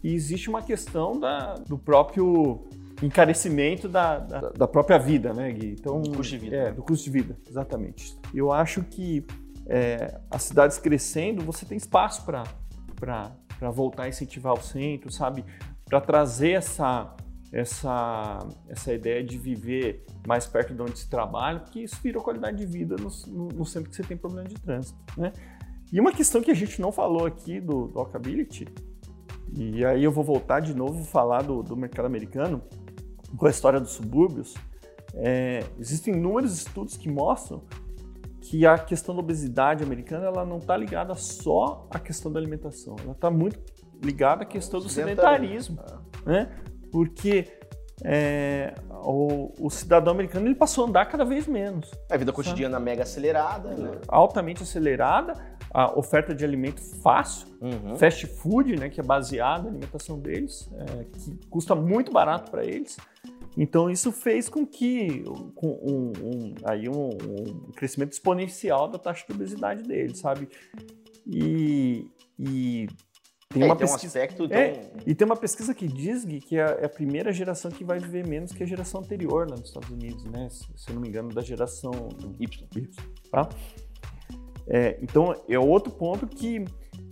E 0.03 0.13
existe 0.13 0.49
uma 0.49 0.61
questão 0.61 1.19
da, 1.19 1.55
do 1.55 1.77
próprio 1.77 2.67
encarecimento 3.01 3.89
da, 3.89 4.19
da, 4.19 4.39
da 4.51 4.67
própria 4.67 4.97
vida, 4.97 5.33
né, 5.33 5.51
Gui? 5.51 5.75
Então, 5.79 6.01
Do 6.01 6.11
custo 6.11 6.31
de 6.31 6.37
vida, 6.37 6.55
É, 6.55 6.71
do 6.71 6.83
custo 6.83 7.03
de 7.03 7.09
vida, 7.09 7.37
exatamente. 7.49 8.17
Eu 8.33 8.51
acho 8.51 8.83
que 8.83 9.25
é, 9.65 10.19
as 10.29 10.43
cidades 10.43 10.77
crescendo, 10.77 11.43
você 11.43 11.65
tem 11.65 11.77
espaço 11.77 12.23
para 12.23 13.71
voltar 13.71 14.03
a 14.03 14.09
incentivar 14.09 14.53
o 14.53 14.61
centro, 14.61 15.11
sabe? 15.11 15.43
Para 15.85 15.99
trazer 15.99 16.51
essa, 16.51 17.15
essa, 17.55 18.39
essa 18.67 18.93
ideia 18.93 19.23
de 19.23 19.37
viver 19.37 20.05
mais 20.27 20.45
perto 20.45 20.73
de 20.73 20.81
onde 20.81 20.99
se 20.99 21.09
trabalha, 21.09 21.61
porque 21.61 21.79
isso 21.79 21.97
vira 22.03 22.19
qualidade 22.19 22.57
de 22.57 22.65
vida 22.65 22.97
no, 22.97 23.09
no, 23.27 23.47
no 23.47 23.65
centro 23.65 23.89
que 23.89 23.95
você 23.95 24.03
tem 24.03 24.17
problema 24.17 24.45
de 24.45 24.55
trânsito, 24.55 24.99
né? 25.17 25.31
E 25.89 25.97
uma 25.97 26.11
questão 26.11 26.41
que 26.41 26.51
a 26.51 26.53
gente 26.53 26.81
não 26.81 26.91
falou 26.91 27.25
aqui 27.25 27.61
do, 27.61 27.87
do 27.87 27.97
Walkability, 27.97 28.67
e 29.53 29.85
aí 29.85 30.03
eu 30.03 30.11
vou 30.11 30.21
voltar 30.21 30.59
de 30.59 30.75
novo 30.75 31.05
falar 31.05 31.43
do, 31.43 31.63
do 31.63 31.77
mercado 31.77 32.05
americano, 32.07 32.61
com 33.37 33.45
a 33.45 33.49
história 33.49 33.79
dos 33.79 33.91
subúrbios, 33.91 34.53
é, 35.13 35.63
existem 35.79 36.13
inúmeros 36.13 36.57
estudos 36.57 36.97
que 36.97 37.09
mostram 37.09 37.63
que 38.41 38.65
a 38.65 38.77
questão 38.77 39.15
da 39.15 39.21
obesidade 39.21 39.81
americana 39.81 40.25
ela 40.25 40.45
não 40.45 40.57
está 40.57 40.75
ligada 40.75 41.15
só 41.15 41.87
à 41.89 41.99
questão 41.99 42.29
da 42.29 42.37
alimentação, 42.37 42.97
ela 43.01 43.13
está 43.13 43.31
muito 43.31 43.57
ligada 44.03 44.43
à 44.43 44.45
questão 44.45 44.81
do 44.81 44.89
sedentarismo, 44.89 45.79
né? 46.25 46.51
Porque 46.95 47.45
é, 48.05 48.73
o, 49.03 49.51
o, 49.59 49.69
cidadão 49.69 50.13
americano 50.13 50.47
ele 50.47 50.55
passou 50.55 50.85
a 50.85 50.87
andar 50.87 51.05
cada 51.07 51.25
vez 51.25 51.45
menos. 51.45 51.91
A 52.09 52.15
vida 52.15 52.31
cotidiana 52.31 52.79
mega 52.79 53.03
acelerada, 53.03 53.71
né? 53.71 53.99
Altamente 54.07 54.63
acelerada, 54.63 55.33
a 55.73 55.91
oferta 55.99 56.33
de 56.33 56.45
alimento 56.45 56.79
fácil, 57.01 57.49
uhum. 57.59 57.97
fast 57.97 58.25
food, 58.27 58.77
né, 58.79 58.87
que 58.87 59.01
é 59.01 59.03
baseado 59.03 59.63
na 59.63 59.71
alimentação 59.71 60.17
deles, 60.17 60.69
é, 60.71 61.03
que 61.03 61.37
custa 61.49 61.75
muito 61.75 62.13
barato 62.13 62.49
para 62.49 62.63
eles. 62.63 62.95
Então 63.57 63.89
isso 63.89 64.09
fez 64.09 64.47
com 64.47 64.65
que 64.65 65.21
com 65.53 65.67
um, 65.67 66.13
um, 66.23 66.55
aí 66.63 66.87
um, 66.87 67.09
um, 67.09 67.71
crescimento 67.75 68.13
exponencial 68.13 68.87
da 68.87 68.97
taxa 68.97 69.25
de 69.27 69.33
obesidade 69.33 69.83
deles, 69.83 70.19
sabe? 70.19 70.47
E, 71.27 72.09
e 72.39 72.87
tem 73.55 73.63
é, 73.63 73.65
uma 73.67 73.75
tem 73.75 73.87
pesquisa, 73.87 74.19
um 74.19 74.21
aspecto. 74.21 74.53
É, 74.53 74.81
e 75.05 75.15
tem 75.15 75.25
uma 75.25 75.37
pesquisa 75.37 75.73
que 75.73 75.87
diz 75.87 76.25
que 76.25 76.57
é, 76.57 76.79
é 76.81 76.85
a 76.85 76.89
primeira 76.89 77.31
geração 77.31 77.71
que 77.71 77.85
vai 77.85 77.99
viver 77.99 78.27
menos 78.27 78.51
que 78.51 78.61
a 78.61 78.65
geração 78.65 78.99
anterior 78.99 79.49
nos 79.49 79.61
Estados 79.61 79.89
Unidos, 79.89 80.25
né? 80.25 80.49
Se, 80.49 80.65
se 80.75 80.89
eu 80.89 80.95
não 80.95 81.01
me 81.01 81.07
engano, 81.07 81.29
da 81.29 81.41
geração 81.41 82.09
Y. 82.37 82.67
y 82.75 82.89
tá? 83.31 83.47
É, 84.67 84.99
então 85.01 85.33
é 85.47 85.57
outro 85.57 85.93
ponto 85.93 86.27
que, 86.27 86.65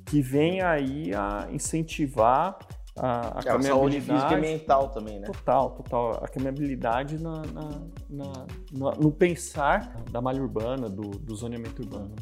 que 0.06 0.22
vem 0.22 0.62
aí 0.62 1.14
a 1.16 1.48
incentivar 1.50 2.58
a, 2.98 3.40
a 3.40 3.58
é, 3.58 3.62
saúde 3.62 4.02
física 4.02 4.38
e 4.38 4.42
mental 4.42 4.90
também, 4.90 5.20
né? 5.20 5.28
Total, 5.28 5.72
total. 5.72 6.24
A 6.24 6.28
caminhabilidade 6.28 7.18
na, 7.22 7.42
na, 7.42 7.82
na, 8.10 8.46
no, 8.72 8.92
no 8.92 9.12
pensar 9.12 10.04
da 10.12 10.22
malha 10.22 10.42
urbana, 10.42 10.90
do, 10.90 11.10
do 11.10 11.36
zoneamento 11.36 11.82
urbano. 11.82 12.14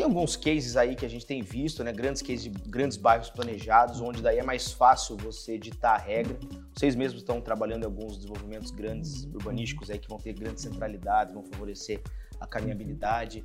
Tem 0.00 0.06
alguns 0.06 0.34
cases 0.34 0.78
aí 0.78 0.96
que 0.96 1.04
a 1.04 1.08
gente 1.10 1.26
tem 1.26 1.42
visto, 1.42 1.84
né? 1.84 1.92
Grandes 1.92 2.22
cases 2.22 2.44
de 2.44 2.48
grandes 2.48 2.96
bairros 2.96 3.28
planejados, 3.28 4.00
onde 4.00 4.22
daí 4.22 4.38
é 4.38 4.42
mais 4.42 4.72
fácil 4.72 5.14
você 5.18 5.56
editar 5.56 5.90
a 5.90 5.98
regra. 5.98 6.38
Vocês 6.74 6.96
mesmos 6.96 7.20
estão 7.20 7.38
trabalhando 7.38 7.82
em 7.82 7.84
alguns 7.84 8.16
desenvolvimentos 8.16 8.70
grandes 8.70 9.24
urbanísticos 9.24 9.90
aí 9.90 9.98
que 9.98 10.08
vão 10.08 10.16
ter 10.16 10.32
grandes 10.32 10.62
centralidades, 10.62 11.34
vão 11.34 11.44
favorecer 11.44 12.00
a 12.40 12.46
caminhabilidade. 12.46 13.44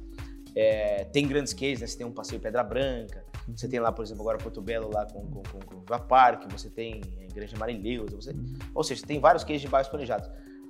É, 0.56 1.04
tem 1.04 1.28
grandes 1.28 1.52
cases, 1.52 1.82
né? 1.82 1.88
Você 1.88 1.98
tem 1.98 2.08
um 2.08 2.14
passeio 2.14 2.40
Pedra 2.40 2.64
Branca, 2.64 3.22
você 3.50 3.68
tem 3.68 3.82
lá, 3.82 3.92
por 3.92 4.06
exemplo, 4.06 4.22
agora 4.22 4.38
Porto 4.38 4.62
Belo 4.62 4.90
lá 4.94 5.06
com, 5.08 5.28
com, 5.28 5.44
com, 5.44 5.60
com 5.60 5.94
o 5.94 6.00
Parque, 6.00 6.48
você 6.50 6.70
tem 6.70 7.02
a 7.20 7.24
Igreja 7.26 7.58
Marileusa, 7.58 8.16
você... 8.16 8.34
ou 8.74 8.82
seja, 8.82 9.06
tem 9.06 9.20
vários 9.20 9.44
cases 9.44 9.62
de 9.62 9.68
bairros 9.68 9.90
planejados 9.90 10.30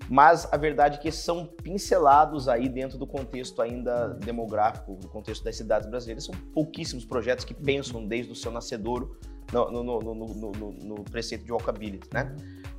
mas 0.09 0.47
a 0.51 0.57
verdade 0.57 0.97
é 0.97 1.01
que 1.01 1.11
são 1.11 1.45
pincelados 1.45 2.47
aí 2.47 2.69
dentro 2.69 2.97
do 2.97 3.07
contexto 3.07 3.61
ainda 3.61 4.09
demográfico, 4.09 4.95
do 4.95 5.07
contexto 5.07 5.43
das 5.43 5.55
cidades 5.55 5.89
brasileiras. 5.89 6.25
São 6.25 6.35
pouquíssimos 6.53 7.05
projetos 7.05 7.43
que 7.43 7.53
pensam 7.53 8.05
desde 8.05 8.31
o 8.31 8.35
seu 8.35 8.51
nascedouro 8.51 9.17
no, 9.51 9.83
no, 9.83 10.01
no, 10.01 10.71
no, 10.71 11.03
preceito 11.03 11.45
de 11.45 11.51
walkability, 11.51 12.07
né? 12.13 12.35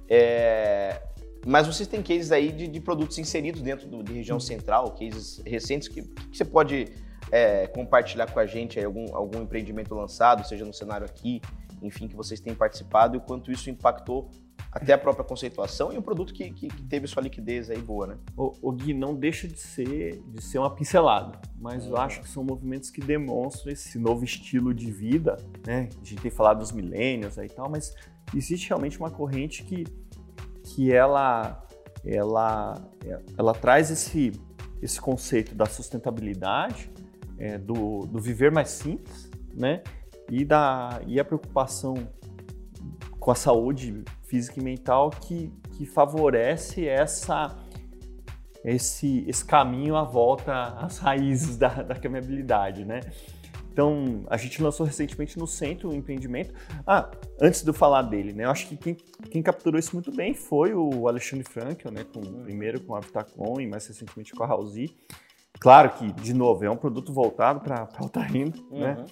É, 0.08 1.00
mas 1.46 1.66
vocês 1.66 1.88
têm 1.88 2.02
cases 2.02 2.32
aí 2.32 2.50
de, 2.50 2.66
de 2.66 2.80
produtos 2.80 3.18
inseridos 3.18 3.62
dentro 3.62 3.88
do, 3.88 4.02
de 4.02 4.12
região 4.12 4.38
central, 4.38 4.92
cases 4.92 5.40
recentes 5.46 5.88
que, 5.88 6.02
que 6.02 6.36
você 6.36 6.44
pode 6.44 6.92
é, 7.30 7.66
compartilhar 7.68 8.30
com 8.30 8.38
a 8.38 8.46
gente 8.46 8.78
aí, 8.78 8.84
algum, 8.84 9.14
algum 9.14 9.42
empreendimento 9.42 9.94
lançado, 9.94 10.46
seja 10.46 10.64
no 10.64 10.72
cenário 10.72 11.06
aqui, 11.06 11.40
enfim, 11.82 12.08
que 12.08 12.16
vocês 12.16 12.40
têm 12.40 12.54
participado 12.54 13.16
e 13.16 13.18
o 13.18 13.20
quanto 13.20 13.50
isso 13.50 13.70
impactou 13.70 14.30
até 14.76 14.92
a 14.92 14.98
própria 14.98 15.24
conceituação 15.24 15.92
e 15.92 15.96
um 15.96 16.02
produto 16.02 16.34
que, 16.34 16.50
que, 16.50 16.68
que, 16.68 16.82
teve 16.82 17.06
sua 17.06 17.22
liquidez 17.22 17.70
aí 17.70 17.80
boa, 17.80 18.08
né? 18.08 18.18
O, 18.36 18.52
o 18.60 18.72
Gui 18.72 18.92
não 18.92 19.14
deixa 19.14 19.48
de 19.48 19.58
ser, 19.58 20.22
de 20.26 20.42
ser 20.42 20.58
uma 20.58 20.74
pincelada, 20.74 21.40
mas 21.58 21.86
eu 21.86 21.96
acho 21.96 22.20
que 22.20 22.28
são 22.28 22.44
movimentos 22.44 22.90
que 22.90 23.00
demonstram 23.00 23.72
esse 23.72 23.98
novo 23.98 24.22
estilo 24.22 24.74
de 24.74 24.90
vida, 24.90 25.36
né? 25.66 25.88
A 25.94 26.04
gente 26.04 26.16
tem 26.16 26.30
falado 26.30 26.58
dos 26.58 26.72
milênios 26.72 27.38
aí 27.38 27.46
e 27.46 27.50
tal, 27.50 27.70
mas 27.70 27.94
existe 28.34 28.68
realmente 28.68 28.98
uma 28.98 29.10
corrente 29.10 29.62
que, 29.64 29.84
que 30.62 30.92
ela, 30.92 31.64
ela, 32.04 32.74
ela 33.38 33.54
traz 33.54 33.90
esse, 33.90 34.32
esse 34.82 35.00
conceito 35.00 35.54
da 35.54 35.64
sustentabilidade, 35.64 36.90
é, 37.38 37.56
do, 37.56 38.06
do 38.06 38.18
viver 38.18 38.50
mais 38.50 38.68
simples, 38.68 39.30
né? 39.54 39.82
E, 40.30 40.44
da, 40.44 41.00
e 41.06 41.20
a 41.20 41.24
preocupação 41.24 41.94
com 43.18 43.30
a 43.30 43.34
saúde 43.34 44.04
física 44.24 44.60
e 44.60 44.62
mental 44.62 45.10
que, 45.10 45.52
que 45.72 45.86
favorece 45.86 46.86
essa, 46.86 47.56
esse, 48.64 49.24
esse 49.28 49.44
caminho 49.44 49.96
à 49.96 50.02
volta 50.02 50.52
às 50.78 50.98
raízes 51.02 51.56
da, 51.56 51.82
da 51.82 51.94
caminhabilidade, 51.94 52.84
né? 52.84 53.00
Então, 53.76 54.24
a 54.30 54.38
gente 54.38 54.62
lançou 54.62 54.86
recentemente 54.86 55.38
no 55.38 55.46
Centro 55.46 55.90
o 55.90 55.94
empreendimento. 55.94 56.54
Ah, 56.86 57.10
antes 57.38 57.62
de 57.62 57.68
eu 57.68 57.74
falar 57.74 58.00
dele, 58.02 58.32
né? 58.32 58.44
Eu 58.44 58.50
acho 58.50 58.68
que 58.68 58.76
quem, 58.76 58.96
quem 59.30 59.42
capturou 59.42 59.78
isso 59.78 59.94
muito 59.94 60.10
bem 60.10 60.32
foi 60.32 60.72
o 60.72 61.06
Alexandre 61.06 61.44
Frankel, 61.44 61.92
né? 61.92 62.02
Com, 62.04 62.22
primeiro 62.42 62.80
com 62.80 62.94
a 62.94 63.00
Vitacom 63.00 63.60
e 63.60 63.66
mais 63.66 63.86
recentemente 63.86 64.32
com 64.32 64.42
a 64.42 64.46
Halsey. 64.46 64.96
Claro 65.60 65.90
que, 65.90 66.10
de 66.10 66.32
novo, 66.32 66.64
é 66.64 66.70
um 66.70 66.76
produto 66.76 67.12
voltado 67.12 67.60
para 67.60 67.86
alta 67.98 68.20
renda, 68.20 68.56
né? 68.56 68.64
uhum. 68.70 68.80
né? 68.80 69.04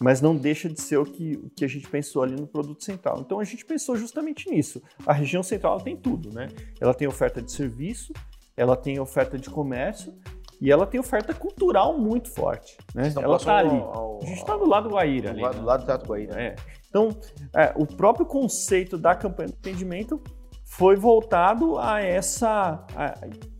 Mas 0.00 0.20
não 0.20 0.36
deixa 0.36 0.68
de 0.68 0.80
ser 0.80 0.98
o 0.98 1.04
que, 1.04 1.34
o 1.34 1.50
que 1.50 1.64
a 1.64 1.68
gente 1.68 1.88
pensou 1.88 2.22
ali 2.22 2.34
no 2.34 2.46
produto 2.46 2.84
central. 2.84 3.20
Então 3.20 3.40
a 3.40 3.44
gente 3.44 3.64
pensou 3.64 3.96
justamente 3.96 4.50
nisso. 4.50 4.82
A 5.06 5.12
região 5.12 5.42
central 5.42 5.80
tem 5.80 5.96
tudo, 5.96 6.32
né? 6.32 6.48
Ela 6.80 6.94
tem 6.94 7.06
oferta 7.06 7.40
de 7.40 7.50
serviço, 7.50 8.12
ela 8.56 8.76
tem 8.76 8.98
oferta 8.98 9.38
de 9.38 9.50
comércio 9.50 10.14
e 10.60 10.70
ela 10.70 10.86
tem 10.86 10.98
oferta 10.98 11.34
cultural 11.34 11.98
muito 11.98 12.30
forte. 12.30 12.76
Né? 12.94 13.12
Ela 13.14 13.36
está 13.36 13.58
ali. 13.58 13.76
Ao, 13.76 14.20
a 14.22 14.26
gente 14.26 14.38
está 14.38 14.56
do 14.56 14.66
lado 14.66 14.88
do 14.88 14.94
Guaíra. 14.94 15.34
Do, 15.34 15.44
ali, 15.44 15.54
do 15.54 15.60
né? 15.60 15.66
lado 15.66 15.80
do 15.80 15.86
Teatro 15.86 16.08
Guaíra. 16.08 16.40
É. 16.40 16.56
Então, 16.88 17.10
é, 17.54 17.72
o 17.76 17.86
próprio 17.86 18.24
conceito 18.24 18.96
da 18.96 19.14
campanha 19.14 19.48
de 19.48 19.54
atendimento 19.54 20.22
foi 20.64 20.96
voltado 20.96 21.78
a 21.78 22.00
essa. 22.00 22.84
A, 22.96 23.14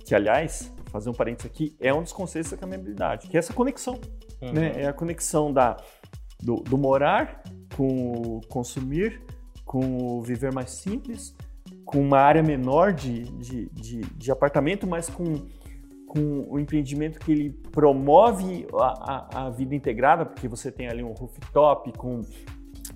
que, 0.05 0.14
aliás, 0.14 0.72
fazer 0.87 1.11
um 1.11 1.12
parênteses 1.12 1.50
aqui, 1.50 1.76
é 1.79 1.92
um 1.92 2.02
dos 2.02 2.12
conceitos 2.12 2.50
da 2.50 2.57
caminhabilidade, 2.57 3.29
que 3.29 3.37
é 3.37 3.38
essa 3.38 3.52
conexão. 3.52 4.00
Uhum. 4.40 4.52
Né? 4.52 4.83
É 4.83 4.87
a 4.87 4.92
conexão 4.92 5.52
da 5.52 5.76
do, 6.42 6.57
do 6.57 6.77
morar 6.77 7.42
com 7.77 8.12
o 8.12 8.40
consumir, 8.49 9.22
com 9.64 10.18
o 10.18 10.22
viver 10.22 10.53
mais 10.53 10.70
simples, 10.70 11.35
com 11.85 12.01
uma 12.01 12.18
área 12.18 12.42
menor 12.42 12.92
de, 12.92 13.25
de, 13.25 13.68
de, 13.70 14.01
de 14.01 14.31
apartamento, 14.31 14.87
mas 14.87 15.09
com, 15.09 15.46
com 16.07 16.46
o 16.49 16.59
empreendimento 16.59 17.18
que 17.18 17.31
ele 17.31 17.51
promove 17.70 18.66
a, 18.75 18.87
a, 18.87 19.46
a, 19.46 19.51
vida 19.51 19.75
integrada, 19.75 20.25
porque 20.25 20.49
você 20.49 20.70
tem 20.70 20.88
ali 20.88 21.03
um 21.03 21.12
rooftop 21.12 21.92
com 21.96 22.22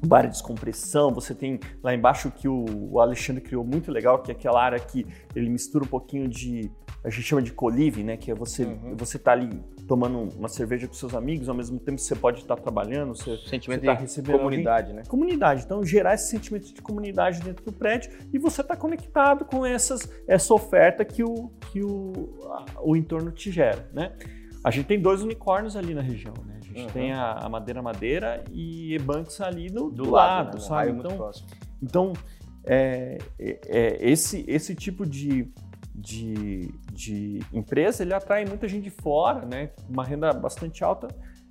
bar 0.07 0.23
de 0.23 0.31
descompressão, 0.31 1.13
você 1.13 1.35
tem 1.35 1.59
lá 1.83 1.95
embaixo 1.95 2.31
que 2.31 2.49
o, 2.49 2.65
o 2.91 3.01
Alexandre 3.01 3.43
criou 3.43 3.65
muito 3.65 3.91
legal, 3.93 4.23
que 4.23 4.31
é 4.31 4.35
aquela 4.35 4.63
área 4.63 4.79
que 4.79 5.07
ele 5.35 5.49
mistura 5.49 5.85
um 5.85 5.89
pouquinho 5.89 6.29
de 6.29 6.71
a 7.03 7.09
gente 7.09 7.23
chama 7.23 7.41
de 7.41 7.53
co-living, 7.53 8.05
né? 8.05 8.17
Que 8.17 8.31
é 8.31 8.35
você 8.35 8.65
uhum. 8.65 8.95
você 8.97 9.19
tá 9.19 9.33
ali 9.33 9.49
tomando 9.89 10.19
uma 10.37 10.49
cerveja 10.49 10.87
com 10.87 10.93
seus 10.93 11.15
amigos, 11.15 11.49
ao 11.49 11.55
mesmo 11.55 11.79
tempo 11.79 11.99
você 11.99 12.15
pode 12.15 12.41
estar 12.41 12.57
trabalhando, 12.57 13.17
você, 13.17 13.39
sentimento 13.39 13.81
você 13.81 13.87
tá 13.87 13.95
recebendo 13.95 14.39
comunidade, 14.39 14.89
alguém. 14.89 14.97
né? 14.97 15.09
Comunidade. 15.09 15.63
Então 15.65 15.83
gerar 15.85 16.15
esse 16.15 16.29
sentimento 16.29 16.73
de 16.73 16.83
comunidade 16.83 17.41
dentro 17.41 17.65
do 17.65 17.73
prédio 17.73 18.13
e 18.33 18.39
você 18.39 18.61
está 18.61 18.77
conectado 18.77 19.45
com 19.45 19.65
essas 19.65 20.09
essa 20.29 20.53
oferta 20.53 21.05
que 21.05 21.25
o 21.25 21.51
que 21.73 21.83
o, 21.83 22.39
o 22.83 22.95
entorno 22.95 23.31
te 23.31 23.51
gera, 23.51 23.89
né? 23.93 24.13
A 24.63 24.71
gente 24.71 24.87
tem 24.87 25.01
dois 25.01 25.23
unicórnios 25.23 25.75
ali 25.75 25.95
na 25.95 26.03
região, 26.03 26.35
né? 26.47 26.59
A 26.61 26.65
gente 26.67 26.83
uhum. 26.83 26.93
tem 26.93 27.13
a, 27.13 27.33
a, 27.33 27.49
Madeira 27.49 27.81
Madeira 27.81 28.45
e 28.53 28.95
Ebanks 28.95 29.41
ali 29.41 29.71
do, 29.71 29.91
do, 29.91 30.05
do 30.05 30.11
lado, 30.11 30.47
lado 30.47 30.59
né? 30.59 30.61
sabe? 30.61 30.91
Então, 30.91 31.31
então 31.83 32.13
é, 32.63 33.17
é, 33.39 33.61
é, 33.67 34.11
esse, 34.11 34.45
esse 34.47 34.75
tipo 34.75 35.07
de 35.07 35.51
de, 36.01 36.73
de 37.01 37.41
empresa, 37.53 38.03
ele 38.03 38.13
atrai 38.13 38.45
muita 38.45 38.69
gente 38.69 38.85
de 38.85 38.91
fora, 38.91 39.47
né? 39.47 39.71
Uma 39.89 40.05
renda 40.05 40.33
bastante 40.33 40.85
alta 40.85 41.09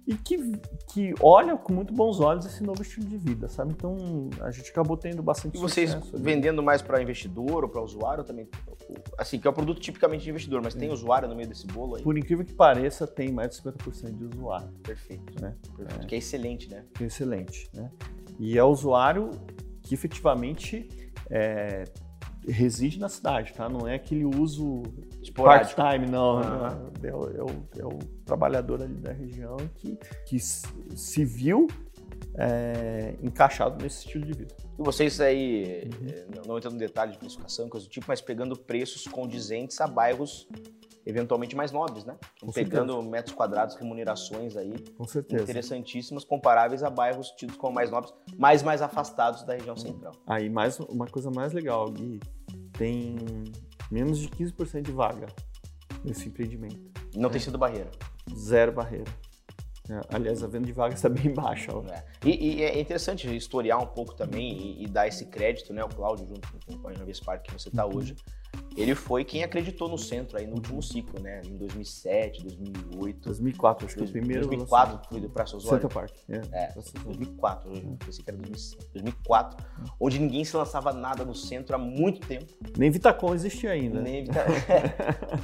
e 0.09 0.15
que, 0.15 0.37
que 0.91 1.13
olha 1.21 1.55
com 1.55 1.71
muito 1.71 1.93
bons 1.93 2.19
olhos 2.19 2.43
esse 2.43 2.63
novo 2.63 2.81
estilo 2.81 3.05
de 3.05 3.15
vida, 3.15 3.47
sabe? 3.47 3.73
Então 3.73 3.95
a 4.41 4.49
gente 4.49 4.71
acabou 4.71 4.97
tendo 4.97 5.21
bastante 5.21 5.55
E 5.55 5.59
vocês 5.59 5.95
vendendo 6.13 6.63
mais 6.63 6.81
para 6.81 6.99
investidor 7.01 7.63
ou 7.63 7.69
para 7.69 7.81
usuário 7.81 8.23
também? 8.23 8.47
Assim, 9.17 9.39
que 9.39 9.47
é 9.47 9.51
um 9.51 9.53
produto 9.53 9.79
tipicamente 9.79 10.23
de 10.23 10.29
investidor, 10.31 10.61
mas 10.63 10.73
tem 10.73 10.89
usuário 10.89 11.27
no 11.27 11.35
meio 11.35 11.47
desse 11.47 11.67
bolo 11.67 11.95
aí? 11.95 12.03
Por 12.03 12.17
incrível 12.17 12.43
que 12.43 12.53
pareça, 12.53 13.05
tem 13.05 13.31
mais 13.31 13.51
de 13.51 13.61
50% 13.61 14.11
de 14.11 14.23
usuário. 14.35 14.69
Perfeito. 14.81 15.39
Né? 15.39 15.55
Perfeito. 15.77 16.03
É. 16.03 16.07
Que 16.07 16.15
é 16.15 16.17
excelente, 16.17 16.69
né? 16.69 16.85
Que 16.95 17.03
é 17.03 17.07
excelente, 17.07 17.69
né? 17.73 17.91
E 18.39 18.57
é 18.57 18.63
usuário 18.63 19.29
que 19.83 19.93
efetivamente 19.93 20.89
é, 21.29 21.83
reside 22.47 22.99
na 22.99 23.09
cidade, 23.09 23.53
tá? 23.53 23.67
Não 23.69 23.87
é 23.87 23.95
aquele 23.95 24.25
uso 24.25 24.83
part-time, 25.33 26.07
não. 26.09 26.39
Ah. 26.39 26.77
É, 27.03 27.13
o, 27.13 27.23
é, 27.25 27.43
o, 27.43 27.49
é, 27.77 27.85
o, 27.85 27.99
trabalhador 28.25 28.81
ali 28.81 28.95
da 28.95 29.11
região 29.11 29.57
que, 29.75 29.97
que 30.25 30.39
se 30.39 31.25
viu 31.25 31.67
é, 32.35 33.15
encaixado 33.21 33.81
nesse 33.81 34.05
estilo 34.05 34.25
de 34.25 34.33
vida. 34.33 34.55
E 34.77 34.81
vocês 34.81 35.19
aí, 35.19 35.89
uhum. 36.01 36.43
não 36.47 36.57
entrando 36.57 36.73
no 36.73 36.79
detalhe 36.79 37.11
de 37.11 37.17
precificação, 37.17 37.67
coisa 37.67 37.85
do 37.85 37.89
tipo, 37.89 38.05
mas 38.07 38.21
pegando 38.21 38.55
preços 38.57 39.07
condizentes 39.07 39.79
a 39.81 39.87
bairros 39.87 40.47
eventualmente 41.09 41.55
mais 41.55 41.71
nobres, 41.71 42.05
né? 42.05 42.15
Com 42.41 42.51
pegando 42.51 42.93
certeza. 42.93 43.09
metros 43.09 43.35
quadrados, 43.35 43.75
remunerações 43.75 44.55
aí 44.55 44.73
Com 44.97 45.05
certeza. 45.05 45.43
interessantíssimas, 45.43 46.23
comparáveis 46.23 46.83
a 46.83 46.89
bairros 46.89 47.31
tidos 47.31 47.55
como 47.57 47.73
mais 47.73 47.89
nobres, 47.89 48.13
mas 48.37 48.63
mais 48.63 48.81
afastados 48.81 49.43
da 49.43 49.53
região 49.55 49.75
central. 49.75 50.13
Aí 50.27 50.49
mais 50.49 50.79
uma 50.79 51.07
coisa 51.07 51.29
mais 51.31 51.53
legal, 51.53 51.89
Gui, 51.89 52.19
tem 52.77 53.17
menos 53.91 54.19
de 54.19 54.29
15% 54.29 54.83
de 54.83 54.91
vaga 54.91 55.27
nesse 56.03 56.27
empreendimento. 56.27 56.79
Não 57.15 57.29
é. 57.29 57.31
tem 57.31 57.41
sido 57.41 57.57
barreira? 57.57 57.89
Zero 58.33 58.71
barreira. 58.71 59.11
É, 59.89 60.15
aliás, 60.15 60.43
a 60.43 60.47
venda 60.47 60.67
de 60.67 60.71
vagas 60.71 60.99
está 60.99 61.09
bem 61.09 61.33
baixa. 61.33 61.71
É. 61.91 62.03
E, 62.23 62.59
e, 62.59 62.63
é 62.63 62.79
interessante 62.79 63.35
historiar 63.35 63.79
um 63.79 63.87
pouco 63.87 64.13
também 64.13 64.55
e, 64.55 64.83
e, 64.83 64.87
dar 64.87 65.07
esse 65.07 65.25
crédito, 65.25 65.73
né? 65.73 65.83
O 65.83 65.89
Cláudio, 65.89 66.27
junto 66.27 66.47
com 66.47 66.57
o 66.57 66.77
companheiro 66.77 67.05
Vespar 67.05 67.41
que 67.41 67.51
você 67.51 67.69
está 67.69 67.85
uhum. 67.85 67.97
hoje, 67.97 68.15
ele 68.75 68.95
foi 68.95 69.25
quem 69.25 69.43
acreditou 69.43 69.89
no 69.89 69.97
centro 69.97 70.37
aí 70.37 70.47
no 70.47 70.55
último 70.55 70.81
ciclo, 70.81 71.19
né? 71.19 71.41
Em 71.45 71.57
2007, 71.57 72.43
2008. 72.43 73.25
2004, 73.25 73.85
acho 73.85 73.95
que 73.95 73.99
foi 73.99 74.07
o 74.07 74.11
primeiro. 74.11 74.47
2004 74.47 75.09
foi 75.09 75.19
do 75.19 75.29
Praça 75.29 75.57
Osório. 75.57 75.81
Central 75.81 76.01
Park. 76.01 76.15
É, 76.29 76.67
é 76.69 76.73
2004, 76.73 77.73
eu 77.73 77.97
pensei 78.05 78.23
que 78.23 78.29
era 78.29 78.37
2004, 78.37 79.65
onde 79.99 80.19
ninguém 80.19 80.45
se 80.45 80.55
lançava 80.55 80.93
nada 80.93 81.25
no 81.25 81.35
centro 81.35 81.75
há 81.75 81.77
muito 81.77 82.25
tempo. 82.25 82.45
Nem 82.77 82.89
Vitacom 82.89 83.33
existia 83.33 83.71
ainda. 83.71 83.99
Nem 83.99 84.23
Vitacom. 84.23 84.53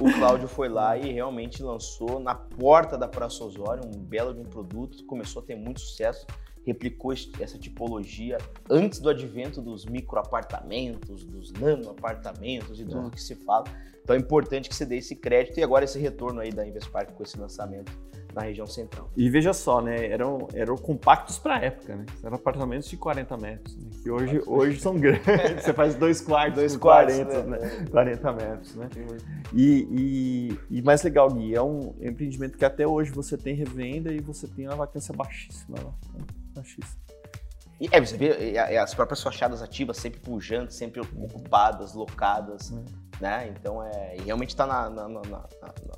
o 0.00 0.12
Cláudio 0.14 0.48
foi 0.48 0.68
lá 0.68 0.96
e 0.96 1.12
realmente 1.12 1.62
lançou 1.62 2.18
na 2.18 2.34
porta 2.34 2.96
da 2.96 3.06
Praça 3.06 3.44
Osório 3.44 3.82
um 3.86 3.98
belo 3.98 4.32
de 4.32 4.40
um 4.40 4.44
produto, 4.44 5.04
começou 5.04 5.42
a 5.42 5.44
ter 5.44 5.56
muito 5.56 5.80
sucesso 5.80 6.26
replicou 6.66 7.12
essa 7.12 7.56
tipologia 7.56 8.38
antes 8.68 8.98
do 8.98 9.08
advento 9.08 9.62
dos 9.62 9.86
microapartamentos, 9.86 11.24
dos 11.24 11.52
nano-apartamentos 11.52 12.80
e 12.80 12.84
tudo 12.84 13.06
é. 13.06 13.10
que 13.10 13.22
se 13.22 13.36
fala. 13.36 13.64
Então 14.02 14.16
é 14.16 14.18
importante 14.18 14.68
que 14.68 14.74
você 14.74 14.84
dê 14.84 14.96
esse 14.96 15.14
crédito 15.14 15.58
e 15.58 15.62
agora 15.62 15.84
esse 15.84 15.98
retorno 15.98 16.40
aí 16.40 16.50
da 16.50 16.66
Investpark 16.66 17.12
com 17.12 17.22
esse 17.22 17.38
lançamento 17.38 17.92
na 18.36 18.42
região 18.42 18.66
central. 18.66 19.10
E 19.16 19.30
veja 19.30 19.54
só, 19.54 19.80
né, 19.80 20.08
eram, 20.08 20.46
eram 20.52 20.76
compactos 20.76 21.38
para 21.38 21.56
a 21.56 21.58
época, 21.58 21.96
né? 21.96 22.04
Eram 22.22 22.36
apartamentos 22.36 22.86
de 22.86 22.96
40 22.96 23.36
metros, 23.38 23.76
né? 23.78 23.90
que 24.02 24.10
hoje, 24.10 24.42
hoje 24.46 24.78
são 24.78 24.94
grandes. 24.98 25.24
Você 25.64 25.72
faz 25.72 25.94
dois 25.94 26.20
quartos, 26.20 26.56
dois 26.56 26.76
quartos 26.76 27.16
40, 27.16 27.42
né? 27.44 27.58
né? 27.58 27.86
40 27.90 28.32
metros, 28.34 28.74
né? 28.74 28.88
E, 29.54 29.88
e, 30.70 30.78
e, 30.78 30.82
mais 30.82 31.02
legal, 31.02 31.30
Gui, 31.30 31.54
é 31.54 31.62
um 31.62 31.94
empreendimento 31.98 32.58
que 32.58 32.64
até 32.64 32.86
hoje 32.86 33.10
você 33.10 33.38
tem 33.38 33.54
revenda 33.54 34.12
e 34.12 34.20
você 34.20 34.46
tem 34.46 34.66
uma 34.66 34.76
vacância 34.76 35.14
baixíssima 35.14 35.78
lá. 35.82 35.94
Né? 36.12 36.24
Baixíssima. 36.56 37.06
E, 37.78 37.88
é, 37.92 38.00
você 38.00 38.16
vê 38.16 38.58
as 38.78 38.94
próprias 38.94 39.22
fachadas 39.22 39.62
ativas 39.62 39.98
sempre 39.98 40.18
pujantes, 40.18 40.76
sempre 40.76 41.00
ocupadas, 41.00 41.92
locadas. 41.94 42.72
É 42.72 43.06
né? 43.20 43.48
Então 43.48 43.82
é 43.82 44.16
realmente 44.24 44.50
está 44.50 44.66
na, 44.66 44.90
na, 44.90 45.08
na, 45.08 45.48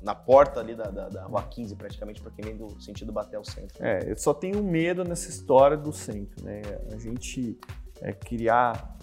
na, 0.01 0.15
porta 0.15 0.59
ali 0.59 0.75
da, 0.75 0.85
da, 0.85 1.09
da 1.09 1.23
Rua 1.25 1.43
15, 1.43 1.75
praticamente, 1.75 2.21
para 2.21 2.31
quem 2.31 2.45
vem 2.45 2.57
do 2.57 2.81
sentido 2.81 3.11
bater 3.11 3.37
ao 3.37 3.43
centro. 3.43 3.83
É, 3.83 4.09
eu 4.09 4.15
só 4.15 4.33
tenho 4.33 4.63
medo 4.63 5.03
nessa 5.03 5.29
história 5.29 5.75
do 5.75 5.91
centro, 5.91 6.43
né? 6.43 6.61
A 6.91 6.97
gente 6.97 7.57
é, 8.01 8.13
criar 8.13 8.97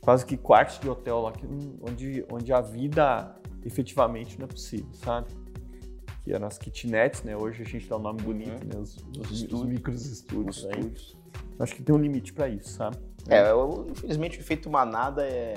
quase 0.00 0.26
que 0.26 0.36
quartos 0.36 0.78
de 0.78 0.88
hotel 0.88 1.20
lá, 1.20 1.32
onde, 1.80 2.24
onde 2.30 2.52
a 2.52 2.60
vida 2.60 3.34
efetivamente 3.64 4.38
não 4.38 4.44
é 4.44 4.48
possível, 4.48 4.92
sabe? 4.92 5.28
Que 6.26 6.32
é 6.32 6.40
nas 6.40 6.58
kitnets, 6.58 7.22
né? 7.22 7.36
Hoje 7.36 7.62
a 7.62 7.64
gente 7.64 7.88
dá 7.88 7.96
um 7.96 8.00
nome 8.00 8.20
bonito, 8.20 8.50
uhum. 8.50 8.68
né? 8.68 8.80
Os, 8.80 8.96
os, 9.16 9.30
os, 9.30 9.52
os 9.52 9.64
micros 9.64 10.04
estúdios. 10.04 10.56
Os 10.56 10.64
estúdios. 10.64 11.16
Acho 11.56 11.76
que 11.76 11.84
tem 11.84 11.94
um 11.94 11.98
limite 11.98 12.32
para 12.32 12.48
isso, 12.48 12.70
sabe? 12.70 12.96
É, 13.28 13.52
infelizmente 13.88 14.36
o 14.36 14.40
efeito 14.40 14.68
manada 14.68 15.24
é, 15.24 15.54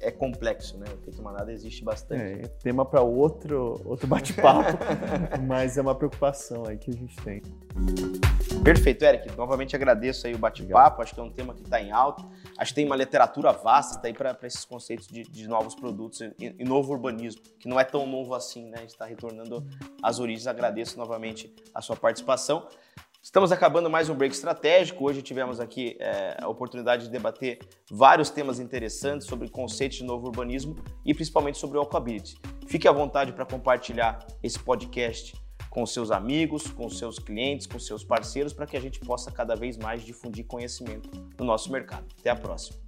é 0.00 0.10
complexo, 0.10 0.78
né? 0.78 0.86
O 0.90 1.00
efeito 1.00 1.22
manada 1.22 1.52
existe 1.52 1.84
bastante. 1.84 2.22
É, 2.22 2.48
tema 2.62 2.84
para 2.84 3.02
outro, 3.02 3.80
outro 3.84 4.06
bate-papo, 4.06 4.78
mas 5.46 5.76
é 5.78 5.82
uma 5.82 5.94
preocupação 5.94 6.64
aí 6.66 6.76
que 6.76 6.90
a 6.90 6.94
gente 6.94 7.16
tem. 7.16 7.42
Perfeito, 8.62 9.04
Eric. 9.04 9.36
Novamente 9.36 9.76
agradeço 9.76 10.26
aí 10.26 10.34
o 10.34 10.38
bate-papo. 10.38 11.02
Acho 11.02 11.14
que 11.14 11.20
é 11.20 11.22
um 11.22 11.30
tema 11.30 11.54
que 11.54 11.62
está 11.62 11.80
em 11.80 11.92
alta. 11.92 12.24
Acho 12.58 12.70
que 12.70 12.76
tem 12.76 12.86
uma 12.86 12.96
literatura 12.96 13.52
vasta 13.52 13.98
tá 14.00 14.08
aí 14.08 14.14
para 14.14 14.36
esses 14.42 14.64
conceitos 14.64 15.06
de, 15.06 15.22
de, 15.22 15.46
novos 15.46 15.74
produtos 15.74 16.20
e, 16.20 16.34
e, 16.38 16.64
novo 16.64 16.92
urbanismo, 16.92 17.42
que 17.58 17.68
não 17.68 17.78
é 17.78 17.84
tão 17.84 18.06
novo 18.06 18.34
assim, 18.34 18.68
né? 18.68 18.84
Está 18.84 19.04
retornando 19.04 19.66
às 20.02 20.18
origens. 20.18 20.46
Agradeço 20.46 20.98
novamente 20.98 21.54
a 21.74 21.80
sua 21.80 21.96
participação. 21.96 22.66
Estamos 23.26 23.50
acabando 23.50 23.90
mais 23.90 24.08
um 24.08 24.14
break 24.14 24.32
estratégico. 24.32 25.04
Hoje 25.04 25.20
tivemos 25.20 25.58
aqui 25.58 25.96
é, 25.98 26.36
a 26.40 26.48
oportunidade 26.48 27.06
de 27.06 27.10
debater 27.10 27.58
vários 27.90 28.30
temas 28.30 28.60
interessantes 28.60 29.26
sobre 29.26 29.50
conceitos 29.50 29.98
de 29.98 30.04
novo 30.04 30.28
urbanismo 30.28 30.76
e 31.04 31.12
principalmente 31.12 31.58
sobre 31.58 31.76
o 31.76 31.80
Aquability. 31.80 32.38
Fique 32.68 32.86
à 32.86 32.92
vontade 32.92 33.32
para 33.32 33.44
compartilhar 33.44 34.24
esse 34.44 34.60
podcast 34.60 35.34
com 35.68 35.84
seus 35.84 36.12
amigos, 36.12 36.68
com 36.68 36.88
seus 36.88 37.18
clientes, 37.18 37.66
com 37.66 37.80
seus 37.80 38.04
parceiros, 38.04 38.52
para 38.52 38.64
que 38.64 38.76
a 38.76 38.80
gente 38.80 39.00
possa 39.00 39.32
cada 39.32 39.56
vez 39.56 39.76
mais 39.76 40.04
difundir 40.04 40.46
conhecimento 40.46 41.10
no 41.36 41.44
nosso 41.44 41.72
mercado. 41.72 42.06
Até 42.20 42.30
a 42.30 42.36
próxima. 42.36 42.78